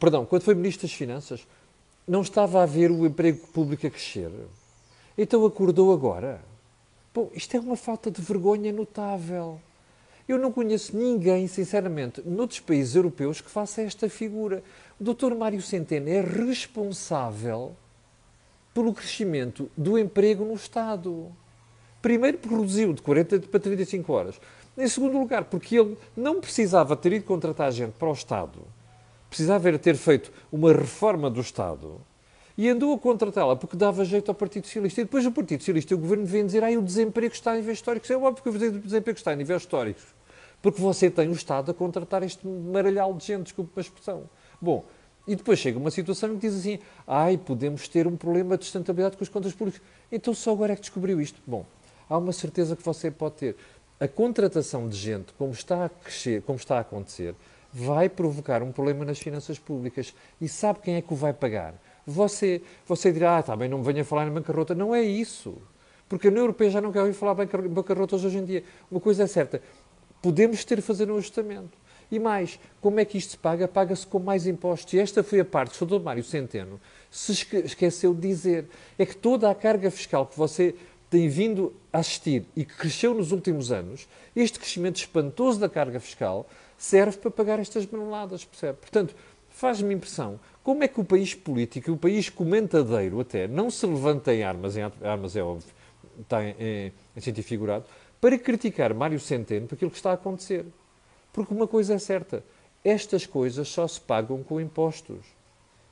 perdão, 0.00 0.26
quando 0.26 0.42
foi 0.42 0.56
ministro 0.56 0.88
das 0.88 0.96
Finanças, 0.96 1.46
não 2.06 2.22
estava 2.22 2.62
a 2.62 2.66
ver 2.66 2.90
o 2.90 3.06
emprego 3.06 3.46
público 3.48 3.86
a 3.86 3.90
crescer. 3.90 4.30
Então 5.16 5.44
acordou 5.46 5.92
agora. 5.92 6.40
Bom, 7.14 7.30
isto 7.32 7.56
é 7.56 7.60
uma 7.60 7.76
falta 7.76 8.10
de 8.10 8.20
vergonha 8.20 8.72
notável. 8.72 9.60
Eu 10.28 10.38
não 10.38 10.50
conheço 10.50 10.96
ninguém, 10.96 11.46
sinceramente, 11.46 12.22
noutros 12.26 12.60
países 12.60 12.96
europeus 12.96 13.40
que 13.40 13.50
faça 13.50 13.82
esta 13.82 14.08
figura. 14.10 14.62
O 15.00 15.04
Dr. 15.04 15.34
Mário 15.34 15.62
Centeno 15.62 16.08
é 16.08 16.20
responsável 16.20 17.74
pelo 18.72 18.92
crescimento 18.92 19.70
do 19.76 19.98
emprego 19.98 20.44
no 20.44 20.54
Estado. 20.54 21.32
Primeiro, 22.00 22.38
porque 22.38 22.54
reduziu 22.54 22.92
de 22.92 23.02
40 23.02 23.40
para 23.40 23.60
35 23.60 24.12
horas. 24.12 24.40
Em 24.76 24.86
segundo 24.86 25.18
lugar, 25.18 25.44
porque 25.44 25.78
ele 25.78 25.96
não 26.16 26.40
precisava 26.40 26.96
ter 26.96 27.12
ido 27.12 27.24
contratar 27.24 27.72
gente 27.72 27.92
para 27.92 28.08
o 28.08 28.12
Estado, 28.12 28.60
precisava 29.28 29.76
ter 29.78 29.96
feito 29.96 30.32
uma 30.52 30.72
reforma 30.72 31.28
do 31.28 31.40
Estado 31.40 32.00
e 32.58 32.68
andou 32.68 32.92
a 32.92 32.98
contratá-la 32.98 33.54
porque 33.54 33.76
dava 33.76 34.04
jeito 34.04 34.28
ao 34.30 34.34
Partido 34.34 34.66
Socialista. 34.66 35.00
E 35.00 35.04
depois 35.04 35.24
o 35.24 35.30
Partido 35.30 35.60
Socialista 35.60 35.94
e 35.94 35.96
o 35.96 35.98
Governo 35.98 36.26
vêm 36.26 36.44
dizer 36.44 36.64
ah, 36.64 36.70
o 36.70 36.82
desemprego 36.82 37.32
está 37.32 37.52
a 37.52 37.54
níveis 37.54 37.78
históricos. 37.78 38.10
É 38.10 38.16
óbvio 38.16 38.42
que 38.42 38.48
o 38.48 38.80
desemprego 38.80 39.16
está 39.16 39.30
a 39.30 39.36
níveis 39.36 39.62
históricos. 39.62 40.02
Porque 40.60 40.80
você 40.80 41.08
tem 41.08 41.28
o 41.28 41.32
Estado 41.32 41.70
a 41.70 41.74
contratar 41.74 42.24
este 42.24 42.44
maralhal 42.44 43.14
de 43.14 43.24
gente, 43.24 43.44
desculpe 43.44 43.70
a 43.76 43.80
expressão. 43.80 44.24
Bom, 44.60 44.84
e 45.28 45.36
depois 45.36 45.58
chega 45.58 45.78
uma 45.78 45.90
situação 45.90 46.30
que 46.30 46.48
diz 46.48 46.58
assim: 46.58 46.78
ai, 47.06 47.36
podemos 47.36 47.86
ter 47.86 48.06
um 48.06 48.16
problema 48.16 48.56
de 48.56 48.64
sustentabilidade 48.64 49.16
com 49.16 49.22
as 49.22 49.28
contas 49.28 49.52
públicas. 49.52 49.80
Então 50.10 50.32
só 50.32 50.52
agora 50.52 50.72
é 50.72 50.76
que 50.76 50.80
descobriu 50.80 51.20
isto. 51.20 51.38
Bom, 51.46 51.66
há 52.08 52.16
uma 52.16 52.32
certeza 52.32 52.74
que 52.74 52.82
você 52.82 53.10
pode 53.10 53.34
ter. 53.36 53.56
A 54.00 54.08
contratação 54.08 54.88
de 54.88 54.96
gente, 54.96 55.32
como 55.34 55.52
está 55.52 55.84
a 55.84 55.88
crescer, 55.88 56.42
como 56.42 56.56
está 56.56 56.78
a 56.78 56.80
acontecer, 56.80 57.34
vai 57.72 58.08
provocar 58.08 58.62
um 58.62 58.72
problema 58.72 59.04
nas 59.04 59.18
finanças 59.18 59.58
públicas. 59.58 60.14
E 60.40 60.48
sabe 60.48 60.78
quem 60.80 60.94
é 60.94 61.02
que 61.02 61.12
o 61.12 61.16
vai 61.16 61.32
pagar? 61.32 61.74
Você, 62.06 62.62
você 62.86 63.12
dirá, 63.12 63.36
ah, 63.36 63.40
está 63.40 63.54
bem, 63.54 63.68
não 63.68 63.78
me 63.78 63.84
venha 63.84 64.04
falar 64.04 64.26
em 64.26 64.30
bancarrota. 64.30 64.74
Não 64.74 64.94
é 64.94 65.02
isso. 65.02 65.58
Porque 66.08 66.28
a 66.28 66.30
União 66.30 66.44
Europeia 66.44 66.70
já 66.70 66.80
não 66.80 66.90
quer 66.90 67.00
ouvir 67.00 67.12
falar 67.12 67.36
em 67.42 67.68
bancarrotas 67.68 68.24
hoje 68.24 68.38
em 68.38 68.44
dia. 68.44 68.64
Uma 68.90 69.00
coisa 69.00 69.24
é 69.24 69.26
certa, 69.26 69.60
podemos 70.22 70.64
ter 70.64 70.76
de 70.76 70.82
fazer 70.82 71.10
um 71.10 71.16
ajustamento. 71.18 71.76
E 72.10 72.18
mais, 72.18 72.58
como 72.80 73.00
é 73.00 73.04
que 73.04 73.18
isto 73.18 73.32
se 73.32 73.38
paga? 73.38 73.68
Paga-se 73.68 74.06
com 74.06 74.18
mais 74.18 74.46
impostos. 74.46 74.92
E 74.94 74.98
esta 74.98 75.22
foi 75.22 75.40
a 75.40 75.44
parte 75.44 75.76
que 75.76 75.84
o 75.84 75.86
Dr. 75.86 76.02
Mário 76.02 76.24
Centeno 76.24 76.80
se 77.10 77.32
esqueceu 77.32 78.14
de 78.14 78.20
dizer. 78.20 78.66
É 78.98 79.04
que 79.04 79.16
toda 79.16 79.50
a 79.50 79.54
carga 79.54 79.90
fiscal 79.90 80.26
que 80.26 80.36
você 80.36 80.74
tem 81.10 81.28
vindo 81.28 81.74
a 81.92 81.98
assistir 81.98 82.44
e 82.54 82.64
que 82.64 82.74
cresceu 82.74 83.14
nos 83.14 83.32
últimos 83.32 83.72
anos, 83.72 84.08
este 84.36 84.58
crescimento 84.58 84.96
espantoso 84.96 85.58
da 85.58 85.68
carga 85.68 86.00
fiscal 86.00 86.46
serve 86.76 87.16
para 87.18 87.30
pagar 87.30 87.58
estas 87.58 87.86
maneladas, 87.86 88.44
percebe? 88.44 88.78
Portanto, 88.78 89.14
faz-me 89.48 89.94
impressão 89.94 90.38
como 90.62 90.84
é 90.84 90.88
que 90.88 91.00
o 91.00 91.04
país 91.04 91.34
político, 91.34 91.92
o 91.92 91.96
país 91.96 92.28
comentadeiro 92.28 93.20
até, 93.20 93.48
não 93.48 93.70
se 93.70 93.86
levanta 93.86 94.34
em 94.34 94.42
armas, 94.42 94.76
em 94.76 94.82
armas 95.02 95.34
é 95.34 95.42
óbvio, 95.42 95.68
está 96.20 96.44
em, 96.44 96.54
em, 96.58 96.92
em 97.16 97.20
sentido 97.20 97.44
figurado, 97.44 97.86
para 98.20 98.38
criticar 98.38 98.92
Mário 98.92 99.18
Centeno 99.18 99.66
por 99.66 99.76
aquilo 99.76 99.90
que 99.90 99.96
está 99.96 100.10
a 100.10 100.14
acontecer. 100.14 100.66
Porque 101.32 101.52
uma 101.52 101.66
coisa 101.66 101.94
é 101.94 101.98
certa: 101.98 102.42
estas 102.84 103.26
coisas 103.26 103.68
só 103.68 103.86
se 103.86 104.00
pagam 104.00 104.42
com 104.42 104.60
impostos. 104.60 105.24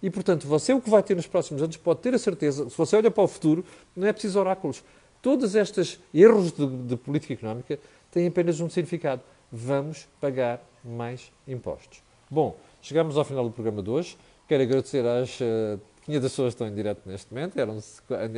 E, 0.02 0.10
portanto, 0.10 0.46
você 0.46 0.72
o 0.72 0.80
que 0.80 0.90
vai 0.90 1.02
ter 1.02 1.16
nos 1.16 1.26
próximos 1.26 1.62
anos 1.62 1.76
pode 1.76 2.00
ter 2.00 2.14
a 2.14 2.18
certeza, 2.18 2.68
se 2.68 2.76
você 2.76 2.96
olha 2.96 3.10
para 3.10 3.24
o 3.24 3.28
futuro, 3.28 3.64
não 3.94 4.06
é 4.06 4.12
preciso 4.12 4.38
oráculos. 4.38 4.84
Todos 5.22 5.54
estes 5.54 5.98
erros 6.14 6.52
de, 6.52 6.66
de 6.66 6.96
política 6.96 7.32
económica 7.32 7.78
têm 8.10 8.26
apenas 8.26 8.60
um 8.60 8.68
significado: 8.68 9.22
vamos 9.50 10.06
pagar 10.20 10.62
mais 10.84 11.32
impostos. 11.48 12.02
Bom, 12.30 12.56
chegamos 12.82 13.16
ao 13.16 13.24
final 13.24 13.44
do 13.44 13.50
programa 13.50 13.82
de 13.82 13.90
hoje. 13.90 14.16
Quero 14.46 14.62
agradecer 14.62 15.04
às 15.04 15.40
uh, 15.40 15.80
500 16.04 16.30
pessoas 16.30 16.46
que 16.46 16.54
estão 16.54 16.68
em 16.68 16.74
direto 16.74 17.02
neste 17.04 17.32
momento, 17.34 17.58
eram, 17.58 17.74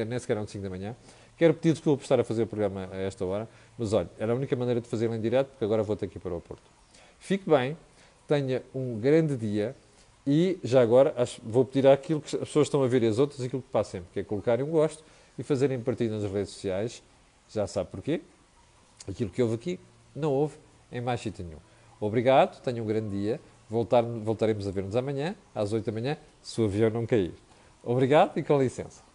nem 0.07 0.19
sequer 0.19 0.37
eram 0.37 0.47
5 0.47 0.63
da 0.63 0.71
manhã. 0.71 0.97
Quero 1.37 1.55
pedir 1.55 1.73
desculpa 1.73 1.99
por 1.99 2.05
estar 2.05 2.19
a 2.19 2.25
fazer 2.25 2.45
o 2.45 2.47
programa 2.47 2.89
a 2.91 2.97
esta 2.97 3.25
hora, 3.25 3.49
mas 3.77 3.93
olha, 3.93 4.09
era 4.19 4.33
a 4.33 4.35
única 4.35 4.57
maneira 4.57 4.81
de 4.81 4.89
fazê-lo 4.89 5.15
em 5.15 5.21
direto, 5.21 5.49
porque 5.49 5.65
agora 5.65 5.83
vou 5.83 5.95
ter 5.95 6.09
que 6.09 6.17
ir 6.17 6.21
para 6.21 6.35
o 6.35 6.41
Porto. 6.41 6.78
Fique 7.19 7.49
bem, 7.49 7.77
tenha 8.27 8.63
um 8.75 8.99
grande 8.99 9.37
dia 9.37 9.75
e 10.27 10.59
já 10.63 10.83
agora 10.83 11.15
acho, 11.17 11.41
vou 11.43 11.65
pedir 11.65 11.87
àquilo 11.87 12.21
que 12.21 12.37
as 12.37 12.43
pessoas 12.43 12.67
estão 12.67 12.83
a 12.83 12.87
ver 12.87 13.03
e 13.03 13.07
as 13.07 13.19
outras 13.19 13.41
aquilo 13.41 13.63
que 13.63 13.71
passa 13.71 13.93
sempre, 13.93 14.09
que 14.13 14.21
é 14.21 14.23
colocarem 14.23 14.65
um 14.65 14.71
gosto 14.71 15.03
e 15.39 15.43
fazerem 15.43 15.81
partilha 15.81 16.19
nas 16.19 16.31
redes 16.31 16.51
sociais. 16.51 17.03
Já 17.49 17.67
sabe 17.67 17.91
porquê. 17.91 18.21
Aquilo 19.09 19.31
que 19.31 19.43
houve 19.43 19.55
aqui 19.55 19.81
não 20.15 20.33
houve 20.33 20.57
em 20.93 21.01
mais 21.01 21.21
sítio 21.21 21.45
nenhum. 21.45 21.61
Obrigado, 22.01 22.61
tenha 22.61 22.83
um 22.83 22.87
grande 22.87 23.11
dia. 23.11 23.41
Voltar, 23.71 24.03
voltaremos 24.03 24.67
a 24.67 24.71
ver-nos 24.71 24.97
amanhã, 24.97 25.35
às 25.55 25.73
8 25.73 25.85
da 25.85 25.93
manhã, 25.93 26.17
se 26.43 26.61
o 26.61 26.65
avião 26.65 26.91
não 26.91 27.07
cair. 27.07 27.35
Obrigado 27.83 28.39
e 28.39 28.43
com 28.43 28.59
licença. 28.59 29.08